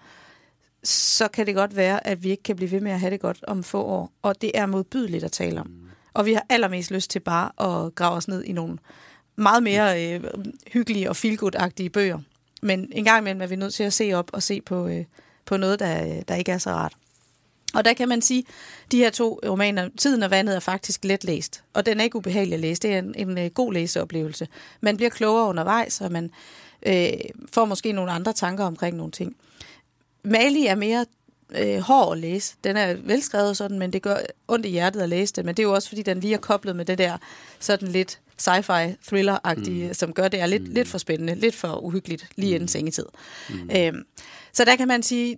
så 0.84 1.28
kan 1.28 1.46
det 1.46 1.54
godt 1.54 1.76
være, 1.76 2.06
at 2.06 2.22
vi 2.22 2.30
ikke 2.30 2.42
kan 2.42 2.56
blive 2.56 2.70
ved 2.70 2.80
med 2.80 2.92
at 2.92 3.00
have 3.00 3.10
det 3.10 3.20
godt 3.20 3.44
om 3.48 3.62
få 3.62 3.82
år. 3.82 4.12
Og 4.22 4.42
det 4.42 4.50
er 4.54 4.66
modbydeligt 4.66 5.24
at 5.24 5.32
tale 5.32 5.60
om. 5.60 5.66
Mm. 5.66 5.88
Og 6.14 6.26
vi 6.26 6.32
har 6.32 6.46
allermest 6.48 6.90
lyst 6.90 7.10
til 7.10 7.20
bare 7.20 7.86
at 7.86 7.94
grave 7.94 8.16
os 8.16 8.28
ned 8.28 8.44
i 8.44 8.52
nogle 8.52 8.78
meget 9.36 9.62
mere 9.62 10.14
øh, 10.14 10.24
hyggelige 10.72 11.10
og 11.10 11.16
feelgood-agtige 11.16 11.88
bøger. 11.88 12.18
Men 12.62 12.88
en 12.92 13.04
gang 13.04 13.20
imellem 13.20 13.42
er 13.42 13.46
vi 13.46 13.56
nødt 13.56 13.74
til 13.74 13.84
at 13.84 13.92
se 13.92 14.12
op 14.12 14.30
og 14.32 14.42
se 14.42 14.60
på, 14.60 14.86
øh, 14.86 15.04
på 15.44 15.56
noget, 15.56 15.78
der, 15.78 16.22
der 16.22 16.34
ikke 16.34 16.52
er 16.52 16.58
så 16.58 16.70
rart. 16.70 16.96
Og 17.74 17.84
der 17.84 17.92
kan 17.92 18.08
man 18.08 18.22
sige, 18.22 18.44
at 18.84 18.92
de 18.92 18.98
her 18.98 19.10
to 19.10 19.40
romaner, 19.46 19.88
Tiden 19.98 20.22
og 20.22 20.30
vandet, 20.30 20.56
er 20.56 20.60
faktisk 20.60 21.04
let 21.04 21.24
læst. 21.24 21.62
Og 21.74 21.86
den 21.86 22.00
er 22.00 22.04
ikke 22.04 22.16
ubehagelig 22.16 22.54
at 22.54 22.60
læse. 22.60 22.82
Det 22.82 22.94
er 22.94 22.98
en, 22.98 23.14
en, 23.16 23.38
en 23.38 23.50
god 23.50 23.72
læseoplevelse. 23.72 24.48
Man 24.80 24.96
bliver 24.96 25.10
klogere 25.10 25.48
undervejs, 25.48 26.00
og 26.00 26.12
man 26.12 26.30
øh, 26.86 27.08
får 27.52 27.64
måske 27.64 27.92
nogle 27.92 28.10
andre 28.10 28.32
tanker 28.32 28.64
omkring 28.64 28.96
nogle 28.96 29.12
ting. 29.12 29.36
Mali 30.24 30.66
er 30.66 30.74
mere 30.74 31.06
øh, 31.58 31.78
hård 31.78 32.12
at 32.12 32.18
læse. 32.18 32.54
Den 32.64 32.76
er 32.76 32.94
velskrevet 32.94 33.56
sådan, 33.56 33.78
men 33.78 33.92
det 33.92 34.02
gør 34.02 34.16
ondt 34.48 34.66
i 34.66 34.68
hjertet 34.68 35.00
at 35.00 35.08
læse 35.08 35.32
det. 35.32 35.44
Men 35.44 35.54
det 35.54 35.62
er 35.62 35.66
jo 35.66 35.74
også, 35.74 35.88
fordi 35.88 36.02
den 36.02 36.20
lige 36.20 36.34
er 36.34 36.38
koblet 36.38 36.76
med 36.76 36.84
det 36.84 36.98
der 36.98 37.16
sådan 37.60 37.88
lidt 37.88 38.20
sci-fi 38.42 38.96
thriller-agtige, 39.02 39.88
mm. 39.88 39.94
som 39.94 40.12
gør 40.12 40.28
det 40.28 40.40
er 40.40 40.46
lidt, 40.46 40.68
mm. 40.68 40.74
lidt 40.74 40.88
for 40.88 40.98
spændende, 40.98 41.34
lidt 41.34 41.54
for 41.54 41.84
uhyggeligt 41.84 42.26
lige 42.36 42.54
inden 42.54 42.64
mm. 42.64 42.68
sengetid. 42.68 43.06
Mm. 43.50 43.70
Øhm, 43.76 44.04
så 44.52 44.64
der 44.64 44.76
kan 44.76 44.88
man 44.88 45.02
sige, 45.02 45.36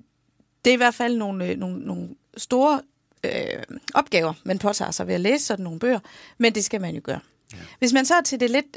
det 0.65 0.71
er 0.71 0.75
i 0.75 0.77
hvert 0.77 0.95
fald 0.95 1.17
nogle, 1.17 1.47
øh, 1.47 1.59
nogle, 1.59 1.79
nogle 1.79 2.09
store 2.37 2.83
øh, 3.25 3.63
opgaver, 3.95 4.33
man 4.45 4.59
påtager 4.59 4.91
sig 4.91 5.07
ved 5.07 5.15
at 5.15 5.21
læse 5.21 5.45
sådan 5.45 5.65
nogle 5.65 5.79
bøger, 5.79 5.99
men 6.39 6.55
det 6.55 6.65
skal 6.65 6.81
man 6.81 6.95
jo 6.95 7.01
gøre. 7.05 7.21
Ja. 7.53 7.59
Hvis 7.79 7.93
man 7.93 8.07
så 8.07 8.15
er 8.15 8.21
til 8.21 8.41
det 8.41 8.51
lidt 8.51 8.77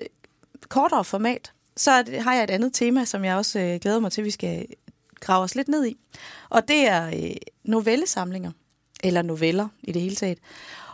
kortere 0.69 1.03
format, 1.05 1.51
så 1.77 1.91
har 2.19 2.33
jeg 2.33 2.43
et 2.43 2.49
andet 2.49 2.73
tema, 2.73 3.05
som 3.05 3.25
jeg 3.25 3.35
også 3.35 3.59
øh, 3.59 3.79
glæder 3.79 3.99
mig 3.99 4.11
til, 4.11 4.21
at 4.21 4.25
vi 4.25 4.31
skal 4.31 4.67
grave 5.19 5.43
os 5.43 5.55
lidt 5.55 5.67
ned 5.67 5.85
i. 5.85 5.97
Og 6.49 6.67
det 6.67 6.87
er 6.87 7.07
øh, 7.07 7.35
novellesamlinger, 7.63 8.51
eller 9.03 9.21
noveller 9.21 9.67
i 9.83 9.91
det 9.91 10.01
hele 10.01 10.15
taget. 10.15 10.37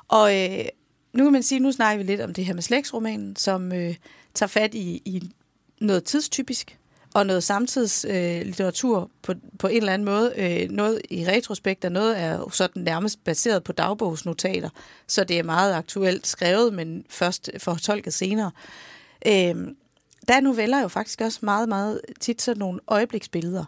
Og 0.07 0.35
øh, 0.41 0.65
nu 1.13 1.23
kan 1.23 1.33
man 1.33 1.43
sige, 1.43 1.59
nu 1.59 1.71
snakker 1.71 2.03
vi 2.03 2.11
lidt 2.11 2.21
om 2.21 2.33
det 2.33 2.45
her 2.45 2.53
med 2.53 2.61
slægtsromanen, 2.61 3.35
som 3.35 3.73
øh, 3.73 3.95
tager 4.33 4.47
fat 4.47 4.73
i, 4.73 5.01
i 5.05 5.31
noget 5.81 6.03
tidstypisk, 6.03 6.77
og 7.15 7.25
noget 7.25 7.43
samtidslitteratur 7.43 9.01
øh, 9.01 9.07
på, 9.21 9.33
på 9.59 9.67
en 9.67 9.77
eller 9.77 9.93
anden 9.93 10.05
måde. 10.05 10.33
Øh, 10.37 10.69
noget 10.69 11.01
i 11.09 11.25
retrospekt, 11.27 11.85
og 11.85 11.91
noget 11.91 12.19
er 12.19 12.49
sådan 12.51 12.83
nærmest 12.83 13.23
baseret 13.23 13.63
på 13.63 13.71
dagbogsnotater, 13.71 14.69
så 15.07 15.23
det 15.23 15.39
er 15.39 15.43
meget 15.43 15.73
aktuelt 15.73 16.27
skrevet, 16.27 16.73
men 16.73 17.05
først 17.09 17.49
fortolket 17.57 18.13
senere. 18.13 18.51
Øh, 19.27 19.55
der 20.27 20.33
er 20.33 20.41
noveller 20.41 20.81
jo 20.81 20.87
faktisk 20.87 21.21
også 21.21 21.39
meget, 21.41 21.69
meget 21.69 22.01
tit 22.19 22.41
sådan 22.41 22.59
nogle 22.59 22.79
øjebliksbilleder 22.87 23.65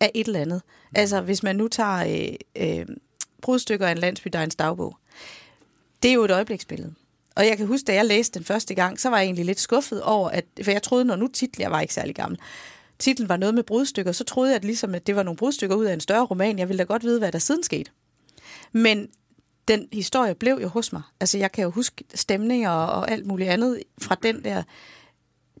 af 0.00 0.10
et 0.14 0.26
eller 0.26 0.40
andet. 0.40 0.62
Altså, 0.94 1.20
hvis 1.20 1.42
man 1.42 1.56
nu 1.56 1.68
tager 1.68 2.28
øh, 2.56 2.78
øh, 2.78 2.86
brudstykker 3.42 3.86
af 3.86 3.92
en 3.92 3.98
landsby, 3.98 4.28
der 4.32 4.38
er 4.38 4.44
en 4.44 4.50
dagbog, 4.50 4.96
det 6.02 6.08
er 6.08 6.14
jo 6.14 6.24
et 6.24 6.30
øjebliksbillede. 6.30 6.94
Og 7.34 7.46
jeg 7.46 7.56
kan 7.56 7.66
huske, 7.66 7.84
da 7.84 7.94
jeg 7.94 8.04
læste 8.04 8.38
den 8.38 8.46
første 8.46 8.74
gang, 8.74 9.00
så 9.00 9.08
var 9.08 9.18
jeg 9.18 9.24
egentlig 9.24 9.44
lidt 9.44 9.60
skuffet 9.60 10.02
over, 10.02 10.28
at, 10.28 10.44
for 10.62 10.70
jeg 10.70 10.82
troede, 10.82 11.04
når 11.04 11.16
nu 11.16 11.26
titlen, 11.26 11.62
jeg 11.62 11.70
var 11.70 11.80
ikke 11.80 11.94
særlig 11.94 12.14
gammel, 12.14 12.38
titlen 12.98 13.28
var 13.28 13.36
noget 13.36 13.54
med 13.54 13.62
brudstykker, 13.62 14.12
så 14.12 14.24
troede 14.24 14.50
jeg, 14.50 14.56
at, 14.56 14.64
ligesom, 14.64 14.94
at 14.94 15.06
det 15.06 15.16
var 15.16 15.22
nogle 15.22 15.36
brudstykker 15.36 15.76
ud 15.76 15.84
af 15.84 15.92
en 15.92 16.00
større 16.00 16.24
roman. 16.24 16.58
Jeg 16.58 16.68
ville 16.68 16.78
da 16.78 16.84
godt 16.84 17.02
vide, 17.02 17.18
hvad 17.18 17.32
der 17.32 17.38
siden 17.38 17.62
skete. 17.62 17.90
Men 18.72 19.08
den 19.68 19.88
historie 19.92 20.34
blev 20.34 20.58
jo 20.62 20.68
hos 20.68 20.92
mig. 20.92 21.02
Altså, 21.20 21.38
jeg 21.38 21.52
kan 21.52 21.64
jo 21.64 21.70
huske 21.70 22.04
stemninger 22.14 22.70
og 22.70 23.10
alt 23.10 23.26
muligt 23.26 23.50
andet 23.50 23.82
fra 24.00 24.16
den 24.22 24.44
der, 24.44 24.62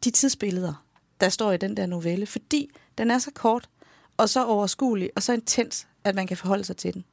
de 0.04 0.10
tidsbilleder, 0.10 0.84
der 1.20 1.28
står 1.28 1.52
i 1.52 1.56
den 1.56 1.76
der 1.76 1.86
novelle, 1.86 2.26
fordi 2.26 2.70
den 2.98 3.10
er 3.10 3.18
så 3.18 3.30
kort, 3.34 3.68
og 4.16 4.28
så 4.28 4.44
overskuelig, 4.44 5.10
og 5.16 5.22
så 5.22 5.32
intens, 5.32 5.86
at 6.04 6.14
man 6.14 6.26
kan 6.26 6.36
forholde 6.36 6.64
sig 6.64 6.76
til 6.76 6.94
den. 6.94 7.04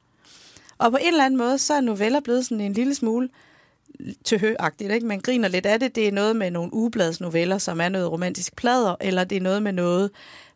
Og 0.78 0.90
på 0.90 0.96
en 0.96 1.06
eller 1.06 1.24
anden 1.24 1.38
måde, 1.38 1.58
så 1.58 1.74
er 1.74 1.80
noveller 1.80 2.20
blevet 2.20 2.44
sådan 2.44 2.60
en 2.60 2.72
lille 2.72 2.94
smule 2.94 3.28
tøhøagtigt, 4.24 4.92
ikke? 4.92 5.06
Man 5.06 5.20
griner 5.20 5.48
lidt 5.48 5.66
af 5.66 5.80
det. 5.80 5.94
Det 5.94 6.08
er 6.08 6.12
noget 6.12 6.36
med 6.36 6.50
nogle 6.50 6.74
ugebladsnoveller, 6.74 7.58
som 7.58 7.80
er 7.80 7.88
noget 7.88 8.12
romantisk 8.12 8.56
plader, 8.56 8.96
eller 9.00 9.24
det 9.24 9.36
er 9.36 9.40
noget 9.40 9.62
med 9.62 9.72
noget, 9.72 10.10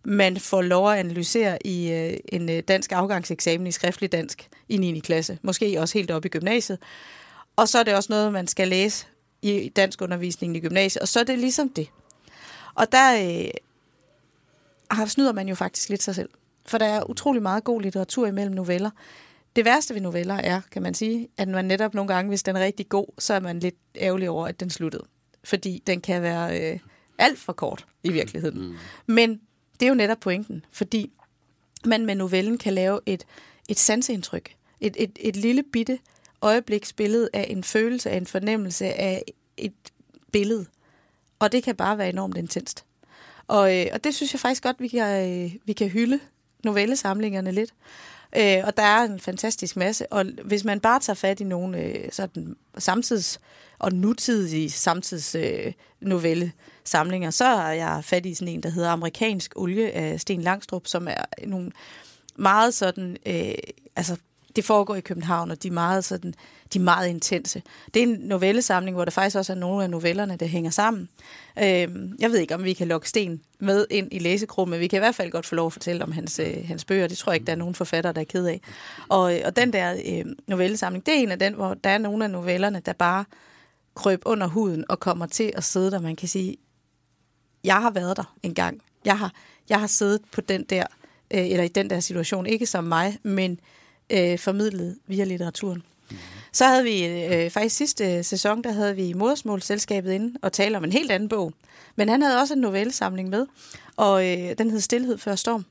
man 0.05 0.37
får 0.37 0.63
lov 0.63 0.91
at 0.91 0.99
analysere 0.99 1.67
i 1.67 1.93
øh, 1.93 2.17
en 2.29 2.49
øh, 2.49 2.63
dansk 2.69 2.93
afgangseksamen 2.93 3.67
i 3.67 3.73
skriftlig 3.73 4.13
dansk 4.13 4.49
i 4.69 4.77
9. 4.77 5.01
klasse. 5.01 5.39
Måske 5.43 5.81
også 5.81 5.99
helt 5.99 6.11
op 6.11 6.25
i 6.25 6.29
gymnasiet. 6.29 6.79
Og 7.57 7.69
så 7.69 7.79
er 7.79 7.83
det 7.83 7.95
også 7.95 8.13
noget, 8.13 8.33
man 8.33 8.47
skal 8.47 8.69
læse 8.69 9.07
i 9.43 9.73
dansk 9.77 10.03
undervisning 10.03 10.57
i 10.57 10.61
gymnasiet. 10.61 11.03
Og 11.03 11.09
så 11.09 11.21
er 11.21 11.25
det 11.25 11.39
ligesom 11.39 11.69
det. 11.69 11.89
Og 12.75 12.93
der 12.93 13.15
øh, 14.95 15.09
snyder 15.09 15.33
man 15.33 15.49
jo 15.49 15.55
faktisk 15.55 15.89
lidt 15.89 16.03
sig 16.03 16.15
selv. 16.15 16.29
For 16.67 16.79
der 16.79 16.87
er 16.87 17.11
utrolig 17.11 17.43
meget 17.43 17.65
god 17.65 17.83
litteratur 17.83 18.27
imellem 18.27 18.55
noveller. 18.55 18.91
Det 19.57 19.65
værste 19.65 19.95
ved 19.95 20.01
noveller 20.01 20.35
er, 20.35 20.61
kan 20.71 20.83
man 20.83 20.95
sige, 20.95 21.29
at 21.37 21.49
man 21.49 21.65
netop 21.65 21.95
nogle 21.95 22.15
gange, 22.15 22.29
hvis 22.29 22.43
den 22.43 22.57
er 22.57 22.61
rigtig 22.61 22.89
god, 22.89 23.07
så 23.19 23.35
er 23.35 23.41
man 23.41 23.59
lidt 23.61 23.75
ærgerlig 23.97 24.31
over, 24.31 24.47
at 24.47 24.61
den 24.61 24.71
sluttede. 24.71 25.05
Fordi 25.45 25.83
den 25.87 26.01
kan 26.01 26.23
være 26.23 26.73
øh, 26.73 26.79
alt 27.19 27.39
for 27.39 27.53
kort 27.53 27.87
i 28.03 28.13
virkeligheden. 28.13 28.69
Mm. 28.69 28.77
Men 29.07 29.41
det 29.81 29.87
er 29.87 29.91
jo 29.91 29.95
netop 29.95 30.21
pointen, 30.21 30.65
fordi 30.73 31.13
man 31.85 32.07
med 32.07 32.15
novellen 32.15 32.59
kan 32.59 32.73
lave 32.73 33.01
et, 33.07 33.27
et 33.69 33.79
sansindtryk. 33.79 34.55
Et, 34.81 34.97
et, 34.99 35.19
et 35.21 35.37
lille 35.37 35.63
bitte 35.63 35.99
øjebliksbillede 36.43 37.29
af 37.33 37.47
en 37.51 37.65
følelse, 37.65 38.11
af 38.11 38.17
en 38.17 38.27
fornemmelse, 38.27 38.87
af 38.87 39.23
et 39.57 39.73
billede. 40.33 40.67
Og 41.39 41.53
det 41.53 41.63
kan 41.63 41.77
bare 41.77 41.99
være 41.99 42.09
enormt 42.09 42.37
intenst. 42.37 42.85
Og, 43.47 43.79
øh, 43.79 43.87
og 43.93 44.05
det 44.05 44.15
synes 44.15 44.33
jeg 44.33 44.41
faktisk 44.41 44.63
godt, 44.63 44.81
vi 44.81 44.89
kan, 44.89 45.43
øh, 45.45 45.53
vi 45.65 45.73
kan 45.73 45.89
hylde 45.89 46.21
novellesamlingerne 46.65 47.53
lidt. 47.53 47.75
Øh, 48.37 48.63
og 48.65 48.77
der 48.77 48.83
er 48.83 49.03
en 49.03 49.21
fantastisk 49.21 49.77
masse. 49.77 50.13
Og 50.13 50.25
hvis 50.45 50.65
man 50.65 50.81
bare 50.81 51.01
tager 51.01 51.15
fat 51.15 51.41
i 51.41 51.45
nogle 51.45 51.79
øh, 51.79 52.13
sådan 52.13 52.57
samtids- 52.79 53.39
og 53.79 53.93
nutidige 53.93 54.71
samtids 54.71 55.35
øh, 55.35 55.73
novelle 56.01 56.53
samlinger, 56.85 57.31
så 57.31 57.45
har 57.45 57.73
jeg 57.73 58.05
fat 58.05 58.27
i 58.27 58.35
sådan 58.35 58.55
en, 58.55 58.63
der 58.63 58.69
hedder 58.69 58.91
Amerikansk 58.91 59.53
Olie 59.57 59.93
af 59.93 60.21
Sten 60.21 60.43
Langstrup, 60.43 60.87
som 60.87 61.09
er 61.09 61.25
nogle 61.47 61.71
meget 62.37 62.75
sådan, 62.75 63.17
øh, 63.27 63.55
altså 63.97 64.17
det 64.57 64.65
foregår 64.65 64.95
i 64.95 65.01
København, 65.01 65.51
og 65.51 65.63
de 65.63 65.69
er 65.69 65.73
meget, 65.73 66.05
sådan, 66.05 66.35
de 66.73 66.79
er 66.79 66.83
meget 66.83 67.09
intense. 67.09 67.63
Det 67.95 68.03
er 68.03 68.07
en 68.07 68.19
novellesamling, 68.21 68.97
hvor 68.97 69.05
der 69.05 69.11
faktisk 69.11 69.37
også 69.37 69.53
er 69.53 69.57
nogle 69.57 69.85
af 69.85 69.91
novellerne, 69.91 70.37
der 70.37 70.47
hænger 70.47 70.71
sammen. 70.71 71.09
Øh, 71.59 71.89
jeg 72.19 72.31
ved 72.31 72.39
ikke, 72.39 72.55
om 72.55 72.65
vi 72.65 72.73
kan 72.73 72.89
lokke 72.89 73.09
Sten 73.09 73.41
med 73.59 73.87
ind 73.91 74.09
i 74.13 74.19
læsekrummet, 74.19 74.71
men 74.77 74.81
vi 74.81 74.87
kan 74.87 74.97
i 74.97 74.99
hvert 74.99 75.15
fald 75.15 75.31
godt 75.31 75.47
få 75.47 75.55
lov 75.55 75.67
at 75.67 75.73
fortælle 75.73 76.05
om 76.05 76.13
hans, 76.13 76.39
øh, 76.39 76.57
hans 76.67 76.85
bøger. 76.85 77.07
Det 77.07 77.19
tror 77.19 77.33
jeg 77.33 77.37
ikke, 77.37 77.47
der 77.47 77.53
er 77.53 77.57
nogen 77.57 77.75
forfatter, 77.75 78.13
der 78.13 78.21
er 78.21 78.25
ked 78.25 78.47
af. 78.47 78.61
Og, 79.09 79.37
øh, 79.37 79.43
og 79.45 79.57
den 79.57 79.73
der 79.73 79.97
øh, 80.07 80.25
novellesamling, 80.47 81.07
det 81.07 81.15
er 81.15 81.19
en 81.19 81.31
af 81.31 81.39
den, 81.39 81.55
hvor 81.55 81.75
der 81.75 81.91
er 81.91 81.99
nogle 81.99 82.25
af 82.25 82.31
novellerne, 82.31 82.83
der 82.87 82.93
bare 82.93 83.25
krøb 83.95 84.23
under 84.25 84.47
huden 84.47 84.85
og 84.89 85.01
kommer 85.01 85.27
til 85.27 85.53
at 85.57 85.65
sidde 85.65 85.91
der. 85.91 86.01
Man 86.01 86.17
kan 86.17 86.29
sige, 86.29 86.57
jeg 87.65 87.77
har 87.83 87.91
været 87.91 88.17
der 88.17 88.35
engang. 88.43 88.81
Jeg 89.05 89.19
har, 89.19 89.33
jeg 89.69 89.81
har 89.81 89.87
siddet 89.87 90.21
på 90.33 90.41
den 90.41 90.65
der, 90.65 90.87
øh, 91.31 91.51
eller 91.51 91.65
i 91.65 91.69
den 91.69 91.91
der 91.91 92.01
situation, 92.01 92.47
ikke 92.47 92.67
som 92.67 92.85
mig, 92.85 93.19
men 93.23 93.61
øh, 94.11 94.39
formidlet 94.39 94.99
via 95.07 95.25
litteraturen. 95.25 95.83
Mm. 96.11 96.17
Så 96.53 96.65
havde 96.65 96.85
vi 96.85 97.07
øh, 97.07 97.51
faktisk 97.51 97.77
sidste 97.77 98.23
sæson, 98.23 98.65
der 98.65 98.73
havde 98.73 98.97
vi 98.97 99.13
Modersmålselskabet 99.13 100.13
inde 100.13 100.39
og 100.43 100.53
tale 100.53 100.77
om 100.77 100.85
en 100.85 100.93
helt 100.93 101.11
anden 101.11 101.29
bog. 101.29 101.53
Men 101.97 102.09
han 102.09 102.23
havde 102.23 102.41
også 102.41 102.55
en 102.55 102.61
novellesamling 102.61 103.29
med, 103.29 103.47
og 103.97 104.27
øh, 104.27 104.59
den 104.59 104.71
hed 104.71 104.81
Stilhed 104.81 105.19
før 105.19 105.35
storm. 105.35 105.65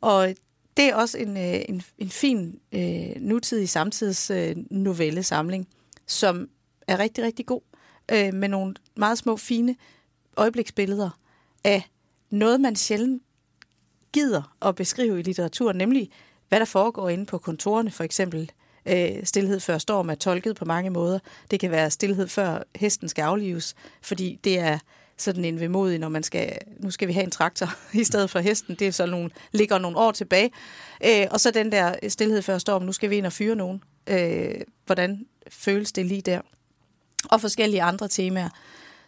Og 0.00 0.34
det 0.76 0.84
er 0.84 0.94
også 0.94 1.18
en, 1.18 1.36
øh, 1.36 1.62
en, 1.68 1.82
en 1.98 2.08
fin 2.10 2.60
øh, 2.72 3.10
nutidig 3.16 3.68
samtids 3.68 4.30
øh, 4.30 4.56
novellesamling, 4.70 5.68
som 6.06 6.48
er 6.88 6.98
rigtig, 6.98 7.24
rigtig 7.24 7.46
god, 7.46 7.60
øh, 8.12 8.34
med 8.34 8.48
nogle 8.48 8.74
meget 8.96 9.18
små, 9.18 9.36
fine 9.36 9.76
øjebliksbilleder 10.36 11.10
af 11.64 11.90
noget, 12.30 12.60
man 12.60 12.76
sjældent 12.76 13.22
gider 14.12 14.56
at 14.62 14.74
beskrive 14.74 15.18
i 15.18 15.22
litteraturen, 15.22 15.76
nemlig 15.76 16.10
hvad 16.52 16.60
der 16.60 16.66
foregår 16.66 17.08
inde 17.08 17.26
på 17.26 17.38
kontorerne, 17.38 17.90
for 17.90 18.04
eksempel 18.04 18.50
øh, 18.86 19.24
stillhed 19.24 19.60
før 19.60 19.78
storm 19.78 20.10
er 20.10 20.14
tolket 20.14 20.56
på 20.56 20.64
mange 20.64 20.90
måder. 20.90 21.18
Det 21.50 21.60
kan 21.60 21.70
være 21.70 21.90
stillhed 21.90 22.28
før 22.28 22.62
hesten 22.76 23.08
skal 23.08 23.22
aflives, 23.22 23.74
fordi 24.02 24.40
det 24.44 24.58
er 24.58 24.78
sådan 25.16 25.44
en 25.44 25.60
vemodig, 25.60 25.98
når 25.98 26.08
man 26.08 26.22
skal, 26.22 26.58
nu 26.78 26.90
skal 26.90 27.08
vi 27.08 27.12
have 27.12 27.24
en 27.24 27.30
traktor 27.30 27.68
i 28.00 28.04
stedet 28.04 28.30
for 28.30 28.38
hesten. 28.38 28.74
Det 28.74 28.86
er 28.86 28.90
så 28.90 29.06
nogle, 29.06 29.30
ligger 29.52 29.78
nogle 29.78 29.98
år 29.98 30.12
tilbage. 30.12 30.50
Øh, 31.04 31.26
og 31.30 31.40
så 31.40 31.50
den 31.50 31.72
der 31.72 32.08
stillhed 32.08 32.42
før 32.42 32.58
storm, 32.58 32.82
nu 32.82 32.92
skal 32.92 33.10
vi 33.10 33.16
ind 33.16 33.26
og 33.26 33.32
fyre 33.32 33.56
nogen. 33.56 33.82
Øh, 34.06 34.60
hvordan 34.86 35.26
føles 35.48 35.92
det 35.92 36.06
lige 36.06 36.22
der? 36.22 36.40
Og 37.24 37.40
forskellige 37.40 37.82
andre 37.82 38.08
temaer. 38.08 38.48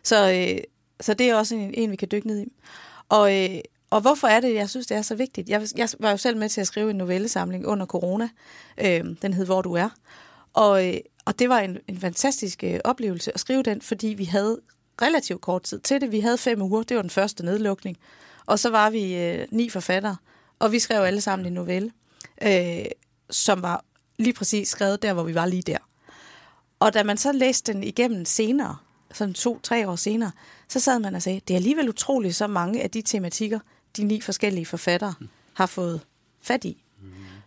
Så, 0.02 0.33
øh, 0.33 0.59
så 1.00 1.14
det 1.14 1.30
er 1.30 1.35
også 1.35 1.54
en, 1.54 1.74
en, 1.74 1.90
vi 1.90 1.96
kan 1.96 2.09
dykke 2.12 2.26
ned 2.26 2.40
i. 2.40 2.52
Og, 3.09 3.42
øh, 3.42 3.59
og 3.90 4.00
hvorfor 4.00 4.28
er 4.28 4.40
det, 4.40 4.54
jeg 4.54 4.70
synes, 4.70 4.86
det 4.86 4.96
er 4.96 5.02
så 5.02 5.14
vigtigt? 5.14 5.48
Jeg, 5.48 5.66
jeg 5.76 5.88
var 5.98 6.10
jo 6.10 6.16
selv 6.16 6.36
med 6.36 6.48
til 6.48 6.60
at 6.60 6.66
skrive 6.66 6.90
en 6.90 6.96
novellesamling 6.96 7.66
under 7.66 7.86
corona. 7.86 8.28
Øh, 8.78 9.04
den 9.22 9.34
hed 9.34 9.46
Hvor 9.46 9.62
du 9.62 9.72
er. 9.72 9.88
Og, 10.52 10.88
øh, 10.88 11.00
og 11.24 11.38
det 11.38 11.48
var 11.48 11.58
en, 11.58 11.78
en 11.88 12.00
fantastisk 12.00 12.64
øh, 12.64 12.80
oplevelse 12.84 13.34
at 13.34 13.40
skrive 13.40 13.62
den, 13.62 13.82
fordi 13.82 14.06
vi 14.06 14.24
havde 14.24 14.60
relativt 15.02 15.40
kort 15.40 15.62
tid 15.62 15.80
til 15.80 16.00
det. 16.00 16.12
Vi 16.12 16.20
havde 16.20 16.38
fem 16.38 16.62
uger, 16.62 16.82
det 16.82 16.96
var 16.96 17.02
den 17.02 17.10
første 17.10 17.44
nedlukning. 17.44 17.96
Og 18.46 18.58
så 18.58 18.70
var 18.70 18.90
vi 18.90 19.16
øh, 19.16 19.46
ni 19.50 19.68
forfattere, 19.68 20.16
og 20.58 20.72
vi 20.72 20.78
skrev 20.78 21.02
alle 21.02 21.20
sammen 21.20 21.46
en 21.46 21.52
novelle, 21.52 21.92
øh, 22.42 22.84
som 23.30 23.62
var 23.62 23.84
lige 24.18 24.32
præcis 24.32 24.68
skrevet 24.68 25.02
der, 25.02 25.12
hvor 25.12 25.22
vi 25.22 25.34
var 25.34 25.46
lige 25.46 25.62
der. 25.62 25.78
Og 26.80 26.94
da 26.94 27.02
man 27.02 27.16
så 27.16 27.32
læste 27.32 27.72
den 27.72 27.84
igennem 27.84 28.24
senere, 28.24 28.76
sådan 29.12 29.34
to-tre 29.34 29.88
år 29.88 29.96
senere, 29.96 30.30
så 30.68 30.80
sad 30.80 30.98
man 30.98 31.14
og 31.14 31.22
sagde, 31.22 31.40
det 31.48 31.54
er 31.54 31.58
alligevel 31.58 31.88
utroligt 31.88 32.36
så 32.36 32.46
mange 32.46 32.82
af 32.82 32.90
de 32.90 33.02
tematikker, 33.02 33.58
de 33.96 34.04
ni 34.04 34.20
forskellige 34.20 34.66
forfattere 34.66 35.14
har 35.54 35.66
fået 35.66 36.00
fat 36.40 36.64
i. 36.64 36.85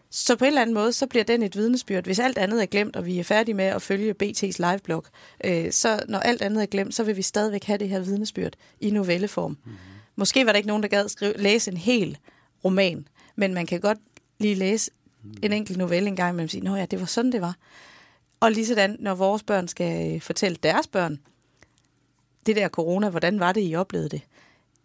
Så 0.09 0.35
på 0.35 0.45
en 0.45 0.47
eller 0.47 0.61
anden 0.61 0.73
måde, 0.73 0.93
så 0.93 1.07
bliver 1.07 1.23
den 1.23 1.43
et 1.43 1.55
vidnesbyrd. 1.55 2.03
Hvis 2.03 2.19
alt 2.19 2.37
andet 2.37 2.61
er 2.61 2.65
glemt, 2.65 2.95
og 2.95 3.05
vi 3.05 3.19
er 3.19 3.23
færdige 3.23 3.55
med 3.55 3.65
at 3.65 3.81
følge 3.81 4.15
BT's 4.23 4.69
liveblog, 4.69 5.05
øh, 5.43 5.71
så 5.71 6.03
når 6.07 6.19
alt 6.19 6.41
andet 6.41 6.61
er 6.61 6.65
glemt, 6.65 6.95
så 6.95 7.03
vil 7.03 7.17
vi 7.17 7.21
stadigvæk 7.21 7.63
have 7.63 7.77
det 7.77 7.89
her 7.89 7.99
vidnesbyrd 7.99 8.53
i 8.79 8.91
novelleform. 8.91 9.57
Mm. 9.65 9.71
Måske 10.15 10.45
var 10.45 10.51
der 10.51 10.57
ikke 10.57 10.67
nogen, 10.67 10.83
der 10.83 10.89
gad 10.89 11.09
skrive, 11.09 11.37
læse 11.37 11.71
en 11.71 11.77
hel 11.77 12.17
roman, 12.65 13.07
men 13.35 13.53
man 13.53 13.65
kan 13.65 13.79
godt 13.79 13.97
lige 14.39 14.55
læse 14.55 14.91
en 15.43 15.53
enkelt 15.53 15.77
novelle 15.77 16.07
en 16.07 16.15
gang 16.15 16.33
imellem 16.33 16.45
og 16.45 16.49
sige, 16.49 16.75
ja, 16.75 16.85
det 16.85 16.99
var 16.99 17.05
sådan, 17.05 17.31
det 17.31 17.41
var. 17.41 17.55
Og 18.39 18.51
lige 18.51 18.65
sådan, 18.65 18.95
når 18.99 19.15
vores 19.15 19.43
børn 19.43 19.67
skal 19.67 20.15
øh, 20.15 20.21
fortælle 20.21 20.57
deres 20.63 20.87
børn, 20.87 21.19
det 22.45 22.55
der 22.55 22.69
corona, 22.69 23.09
hvordan 23.09 23.39
var 23.39 23.51
det, 23.51 23.69
I 23.69 23.75
oplevede 23.75 24.09
det? 24.09 24.21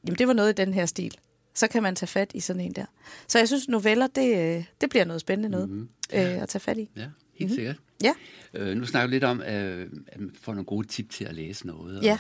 Jamen, 0.05 0.19
det 0.19 0.29
var 0.29 0.33
noget 0.35 0.51
i 0.51 0.65
den 0.65 0.75
her 0.75 0.87
stil 0.87 1.19
så 1.55 1.69
kan 1.69 1.83
man 1.83 1.95
tage 1.95 2.07
fat 2.07 2.31
i 2.35 2.41
sådan 2.41 2.63
en 2.63 2.73
der. 2.73 2.85
Så 3.27 3.39
jeg 3.39 3.49
synes, 3.49 3.69
noveller, 3.69 4.07
det, 4.07 4.57
øh, 4.57 4.65
det 4.81 4.91
bliver 4.91 5.05
noget 5.05 5.21
spændende 5.21 5.49
noget 5.49 5.69
mm-hmm. 5.69 5.89
øh, 6.15 6.43
at 6.43 6.49
tage 6.49 6.61
fat 6.61 6.79
i. 6.79 6.91
Ja, 6.97 7.01
helt 7.01 7.11
mm-hmm. 7.41 7.55
sikkert. 7.55 7.77
Ja. 8.03 8.13
Øh, 8.55 8.77
nu 8.77 8.87
snakker 8.87 9.09
vi 9.09 9.15
lidt 9.15 9.25
om, 9.25 9.41
øh, 9.41 9.91
at 10.07 10.21
man 10.21 10.31
får 10.41 10.53
nogle 10.53 10.67
gode 10.67 10.87
tip 10.87 11.11
til 11.11 11.25
at 11.25 11.35
læse 11.35 11.67
noget. 11.67 11.99
Og 11.99 12.05
ja. 12.05 12.19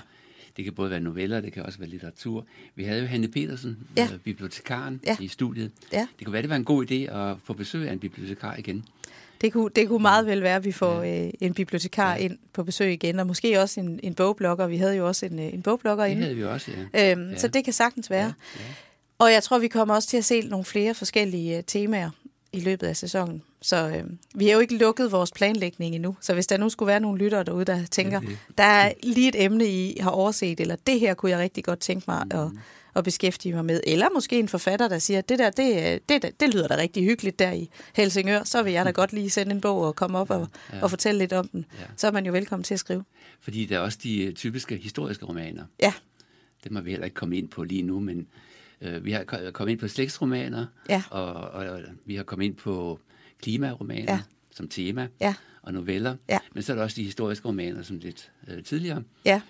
Det 0.57 0.65
kan 0.65 0.75
både 0.75 0.91
være 0.91 1.01
noveller, 1.01 1.41
det 1.41 1.53
kan 1.53 1.63
også 1.63 1.79
være 1.79 1.89
litteratur. 1.89 2.47
Vi 2.75 2.85
havde 2.85 3.01
jo 3.01 3.07
Hanne 3.07 3.29
Petersen, 3.29 3.79
ja. 3.97 4.09
øh, 4.13 4.19
bibliotekaren, 4.19 5.01
ja. 5.07 5.17
i 5.21 5.29
studiet. 5.29 5.71
Ja. 5.93 6.07
Det 6.19 6.27
kunne 6.27 6.33
være, 6.33 6.43
det 6.43 6.51
var 6.51 6.57
en 6.57 6.65
god 6.65 6.91
idé 6.91 6.95
at 6.95 7.37
få 7.45 7.53
besøg 7.53 7.89
af 7.89 7.93
en 7.93 7.99
bibliotekar 7.99 8.57
igen. 8.57 8.85
Det 9.41 9.53
kunne, 9.53 9.71
det 9.77 9.89
kunne 9.89 10.03
meget 10.03 10.27
vel 10.27 10.43
være, 10.43 10.57
at 10.57 10.65
vi 10.65 10.73
får 10.73 11.03
ja. 11.03 11.27
øh, 11.27 11.33
en 11.41 11.55
bibliotekar 11.55 12.15
ja. 12.15 12.21
ind 12.21 12.39
på 12.53 12.65
besøg 12.65 12.93
igen, 12.93 13.19
og 13.19 13.27
måske 13.27 13.61
også 13.61 13.81
en, 13.81 14.01
en 14.03 14.15
bogblogger. 14.15 14.67
Vi 14.67 14.77
havde 14.77 14.97
jo 14.97 15.07
også 15.07 15.27
en, 15.27 15.39
øh, 15.39 15.55
en 15.55 15.63
bogblogger 15.63 16.05
inde. 16.05 16.17
Det 16.17 16.25
havde 16.25 16.37
vi 16.37 16.45
også, 16.45 16.71
ja. 16.93 17.13
Øhm, 17.13 17.31
ja. 17.31 17.37
Så 17.37 17.49
det 17.49 17.65
kan 17.65 17.73
sagtens 17.73 18.11
være. 18.11 18.35
Ja. 18.57 18.61
Ja. 18.61 18.65
Og 19.23 19.33
jeg 19.33 19.43
tror, 19.43 19.59
vi 19.59 19.69
kommer 19.69 19.95
også 19.95 20.09
til 20.09 20.17
at 20.17 20.25
se 20.25 20.41
nogle 20.41 20.65
flere 20.65 20.95
forskellige 20.95 21.59
uh, 21.59 21.65
temaer 21.67 22.11
i 22.53 22.61
løbet 22.61 22.87
af 22.87 22.97
sæsonen. 22.97 23.43
Så 23.61 23.89
øh, 23.89 24.05
vi 24.35 24.47
har 24.47 24.53
jo 24.53 24.61
ikke 24.61 24.77
lukket 24.77 25.13
vores 25.13 25.31
planlægning 25.31 25.95
endnu. 25.95 26.17
Så 26.21 26.35
hvis 26.35 26.47
der 26.47 26.57
nu 26.57 26.69
skulle 26.69 26.87
være 26.87 27.01
nogle 27.01 27.19
lyttere 27.19 27.43
derude, 27.45 27.65
der 27.65 27.85
tænker, 27.91 28.19
okay. 28.19 28.37
der 28.59 28.65
er 28.65 28.93
lige 29.03 29.29
et 29.29 29.45
emne, 29.45 29.67
I 29.67 29.97
har 30.01 30.11
overset, 30.11 30.61
eller 30.61 30.77
det 30.77 31.01
her 31.01 31.15
kunne 31.15 31.31
jeg 31.31 31.39
rigtig 31.39 31.65
godt 31.65 31.81
tænke 31.81 32.05
mig 32.09 32.25
mm. 32.25 32.39
at, 32.39 32.49
at 32.97 33.05
beskæftige 33.05 33.55
mig 33.55 33.65
med. 33.65 33.81
Eller 33.87 34.07
måske 34.15 34.39
en 34.39 34.49
forfatter, 34.49 34.89
der 34.89 34.99
siger, 34.99 35.21
det 35.21 35.39
der, 35.39 35.51
det, 35.51 36.01
det, 36.09 36.41
det 36.41 36.55
lyder 36.55 36.69
da 36.69 36.77
rigtig 36.77 37.05
hyggeligt 37.05 37.39
der 37.39 37.53
i 37.53 37.71
Helsingør. 37.95 38.45
Så 38.45 38.63
vil 38.63 38.73
jeg 38.73 38.85
da 38.85 38.91
mm. 38.91 38.95
godt 38.95 39.13
lige 39.13 39.31
sende 39.31 39.53
en 39.53 39.61
bog 39.61 39.81
og 39.81 39.97
komme 39.97 40.19
op 40.19 40.31
og, 40.31 40.49
ja. 40.73 40.83
og 40.83 40.91
fortælle 40.91 41.19
lidt 41.19 41.33
om 41.33 41.49
den. 41.49 41.65
Ja. 41.79 41.85
Så 41.97 42.07
er 42.07 42.11
man 42.11 42.27
jo 42.27 42.33
velkommen 42.33 42.65
til 42.65 42.75
at 42.75 42.81
skrive. 42.81 43.05
Fordi 43.41 43.67
der 43.67 43.77
er 43.77 43.81
også 43.81 43.99
de 44.03 44.25
øh, 44.25 44.33
typiske 44.33 44.77
historiske 44.77 45.27
romaner. 45.27 45.65
Ja. 45.83 45.93
Det 46.65 46.73
må 46.73 46.81
vi 46.81 46.91
heller 46.91 47.05
ikke 47.05 47.15
komme 47.15 47.37
ind 47.37 47.49
på 47.49 47.65
lige 47.65 47.83
nu, 47.83 48.01
men 48.01 48.27
øh, 48.83 49.05
vi 49.05 49.13
har 49.13 49.25
kommet 49.53 49.73
ind 49.73 49.81
på 49.81 49.89
slægtsromaner, 49.89 50.67
ja. 50.89 51.03
og, 51.11 51.33
og, 51.35 51.81
vi 52.05 52.17
har 52.17 52.23
kommet 52.23 52.47
ind 52.47 52.55
på 52.55 53.01
klimaromaner 53.43 54.13
ja. 54.13 54.21
som 54.51 54.69
tema, 54.69 55.09
ja. 55.21 55.35
og 55.63 55.73
noveller. 55.73 56.17
Ja. 56.29 56.39
Men 56.55 56.63
så 56.63 56.73
er 56.73 56.77
der 56.77 56.83
også 56.83 56.97
de 56.97 57.05
historiske 57.05 57.49
romaner, 57.49 57.83
som 57.83 57.99
lidt 57.99 58.31
øh, 58.49 58.65
tidligere. 58.65 59.03
Ja 59.25 59.41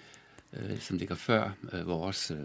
øh, 0.52 0.80
som 0.80 0.96
ligger 0.96 1.14
før 1.14 1.50
øh, 1.72 1.86
vores 1.86 2.30
øh, 2.30 2.36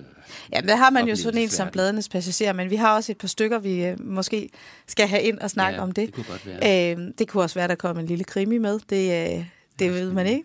Ja, 0.53 0.61
men 0.61 0.67
der 0.67 0.75
har 0.75 0.89
man 0.89 1.07
jo 1.07 1.15
sådan 1.15 1.41
en 1.41 1.49
som 1.49 1.69
Bladenes 1.71 2.09
Passager, 2.09 2.53
men 2.53 2.69
vi 2.69 2.75
har 2.75 2.95
også 2.95 3.11
et 3.11 3.17
par 3.17 3.27
stykker, 3.27 3.59
vi 3.59 3.85
øh, 3.85 4.05
måske 4.05 4.49
skal 4.87 5.07
have 5.07 5.21
ind 5.21 5.39
og 5.39 5.49
snakke 5.49 5.75
ja, 5.75 5.83
om 5.83 5.91
det. 5.91 6.07
det 6.07 6.15
kunne 6.15 6.25
godt 6.29 6.47
være. 6.47 6.95
Øh, 6.95 7.11
det 7.17 7.27
kunne 7.27 7.43
også 7.43 7.59
være, 7.59 7.67
der 7.67 7.75
kommer 7.75 8.01
en 8.01 8.07
lille 8.07 8.23
krimi 8.23 8.57
med. 8.57 8.79
Det, 8.89 9.37
øh, 9.37 9.45
det 9.79 9.93
ved 9.93 10.11
man 10.11 10.27
ikke. 10.27 10.43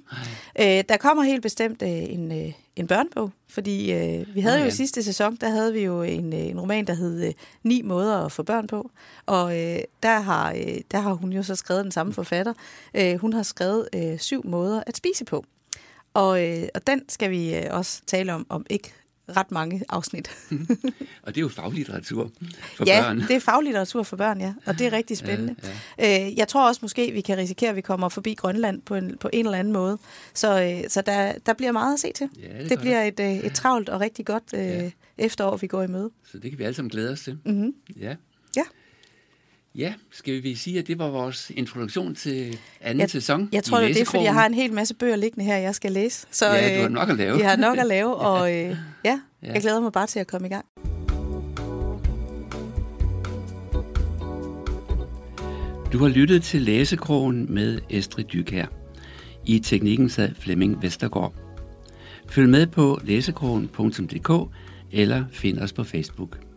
Øh, 0.60 0.84
der 0.88 0.96
kommer 0.96 1.22
helt 1.22 1.42
bestemt 1.42 1.82
øh, 1.82 1.88
en, 1.88 2.46
øh, 2.46 2.52
en 2.76 2.86
børnebog, 2.86 3.30
fordi 3.48 3.92
øh, 3.92 4.34
vi 4.34 4.40
havde 4.40 4.56
ja, 4.56 4.62
jo 4.62 4.68
i 4.68 4.70
sidste 4.70 5.02
sæson, 5.02 5.36
der 5.36 5.48
havde 5.48 5.72
vi 5.72 5.80
jo 5.80 6.02
en, 6.02 6.32
øh, 6.32 6.40
en 6.40 6.60
roman, 6.60 6.86
der 6.86 6.94
hed 6.94 7.26
øh, 7.26 7.32
Ni 7.62 7.82
måder 7.82 8.24
at 8.24 8.32
få 8.32 8.42
børn 8.42 8.66
på, 8.66 8.90
og 9.26 9.58
øh, 9.58 9.78
der, 10.02 10.20
har, 10.20 10.52
øh, 10.52 10.80
der 10.90 11.00
har 11.00 11.12
hun 11.12 11.32
jo 11.32 11.42
så 11.42 11.54
skrevet 11.54 11.84
den 11.84 11.92
samme 11.92 12.12
forfatter. 12.12 12.52
Øh, 12.94 13.16
hun 13.16 13.32
har 13.32 13.42
skrevet 13.42 13.88
øh, 13.94 14.18
syv 14.18 14.46
måder 14.46 14.82
at 14.86 14.96
spise 14.96 15.24
på. 15.24 15.44
Og, 16.14 16.48
øh, 16.48 16.68
og 16.74 16.86
den 16.86 17.08
skal 17.08 17.30
vi 17.30 17.54
øh, 17.56 17.64
også 17.70 18.02
tale 18.06 18.34
om, 18.34 18.46
om 18.48 18.66
ikke 18.70 18.92
ret 19.36 19.50
mange 19.50 19.82
afsnit. 19.88 20.30
og 21.22 21.34
det 21.34 21.36
er 21.36 21.40
jo 21.40 21.48
faglitteratur 21.48 22.30
for 22.76 22.84
ja, 22.86 23.02
børn. 23.02 23.18
Ja, 23.18 23.26
det 23.26 23.36
er 23.36 23.40
faglitteratur 23.40 24.02
for 24.02 24.16
børn, 24.16 24.40
ja. 24.40 24.54
Og 24.66 24.78
det 24.78 24.86
er 24.86 24.92
rigtig 24.92 25.16
spændende. 25.16 25.56
Ja, 25.98 26.08
ja. 26.08 26.26
Øh, 26.26 26.38
jeg 26.38 26.48
tror 26.48 26.68
også 26.68 26.78
måske, 26.82 27.12
vi 27.12 27.20
kan 27.20 27.38
risikere, 27.38 27.70
at 27.70 27.76
vi 27.76 27.80
kommer 27.80 28.08
forbi 28.08 28.34
Grønland 28.34 28.82
på 28.82 28.94
en, 28.94 29.16
på 29.18 29.30
en 29.32 29.46
eller 29.46 29.58
anden 29.58 29.72
måde. 29.72 29.98
Så, 30.34 30.62
øh, 30.62 30.90
så 30.90 31.02
der, 31.02 31.32
der 31.46 31.52
bliver 31.52 31.72
meget 31.72 31.94
at 31.94 32.00
se 32.00 32.12
til. 32.12 32.28
Ja, 32.42 32.62
det, 32.62 32.70
det 32.70 32.78
bliver 32.78 33.02
et, 33.02 33.20
øh, 33.20 33.36
et 33.36 33.54
travlt 33.54 33.88
og 33.88 34.00
rigtig 34.00 34.26
godt 34.26 34.44
øh, 34.54 34.60
ja. 34.60 34.90
efterår, 35.18 35.56
vi 35.56 35.66
går 35.66 35.82
i 35.82 35.86
møde. 35.86 36.10
Så 36.24 36.38
det 36.38 36.50
kan 36.50 36.58
vi 36.58 36.64
alle 36.64 36.74
sammen 36.74 36.90
glæde 36.90 37.10
os 37.10 37.20
til. 37.20 37.38
Mm-hmm. 37.44 37.74
Ja. 38.00 38.14
Ja. 39.74 39.94
Skal 40.10 40.42
vi 40.42 40.54
sige, 40.54 40.78
at 40.78 40.86
det 40.86 40.98
var 40.98 41.08
vores 41.08 41.52
introduktion 41.54 42.14
til 42.14 42.58
anden 42.80 43.00
jeg, 43.00 43.10
sæson 43.10 43.48
Jeg 43.52 43.64
tror, 43.64 43.80
det 43.80 44.00
er 44.00 44.04
fordi 44.04 44.24
jeg 44.24 44.34
har 44.34 44.46
en 44.46 44.54
hel 44.54 44.72
masse 44.72 44.94
bøger 44.94 45.16
liggende 45.16 45.44
her, 45.44 45.56
jeg 45.56 45.74
skal 45.74 45.92
læse. 45.92 46.26
Så, 46.30 46.46
ja, 46.46 46.76
du 46.76 46.82
har 46.82 46.88
nok 46.88 47.10
at 47.10 47.16
lave. 47.16 47.38
Jeg 47.38 47.48
har 47.48 47.56
nok 47.56 47.78
at 47.78 47.86
lave, 47.96 48.14
og 48.16 48.54
øh, 48.54 48.56
ja, 48.56 48.76
ja, 49.04 49.20
jeg 49.42 49.60
glæder 49.62 49.80
mig 49.80 49.92
bare 49.92 50.06
til 50.06 50.18
at 50.18 50.26
komme 50.26 50.46
i 50.46 50.50
gang. 50.50 50.64
Du 55.92 55.98
har 55.98 56.08
lyttet 56.08 56.42
til 56.42 56.62
Læsekrogen 56.62 57.54
med 57.54 57.78
Estrid 57.90 58.24
Dykær. 58.24 58.66
I 59.46 59.58
teknikken 59.58 60.08
sad 60.08 60.30
Flemming 60.34 60.82
Vestergaard. 60.82 61.34
Følg 62.28 62.48
med 62.48 62.66
på 62.66 63.00
læsekrogen.dk 63.04 64.54
eller 64.92 65.24
find 65.32 65.58
os 65.58 65.72
på 65.72 65.84
Facebook. 65.84 66.51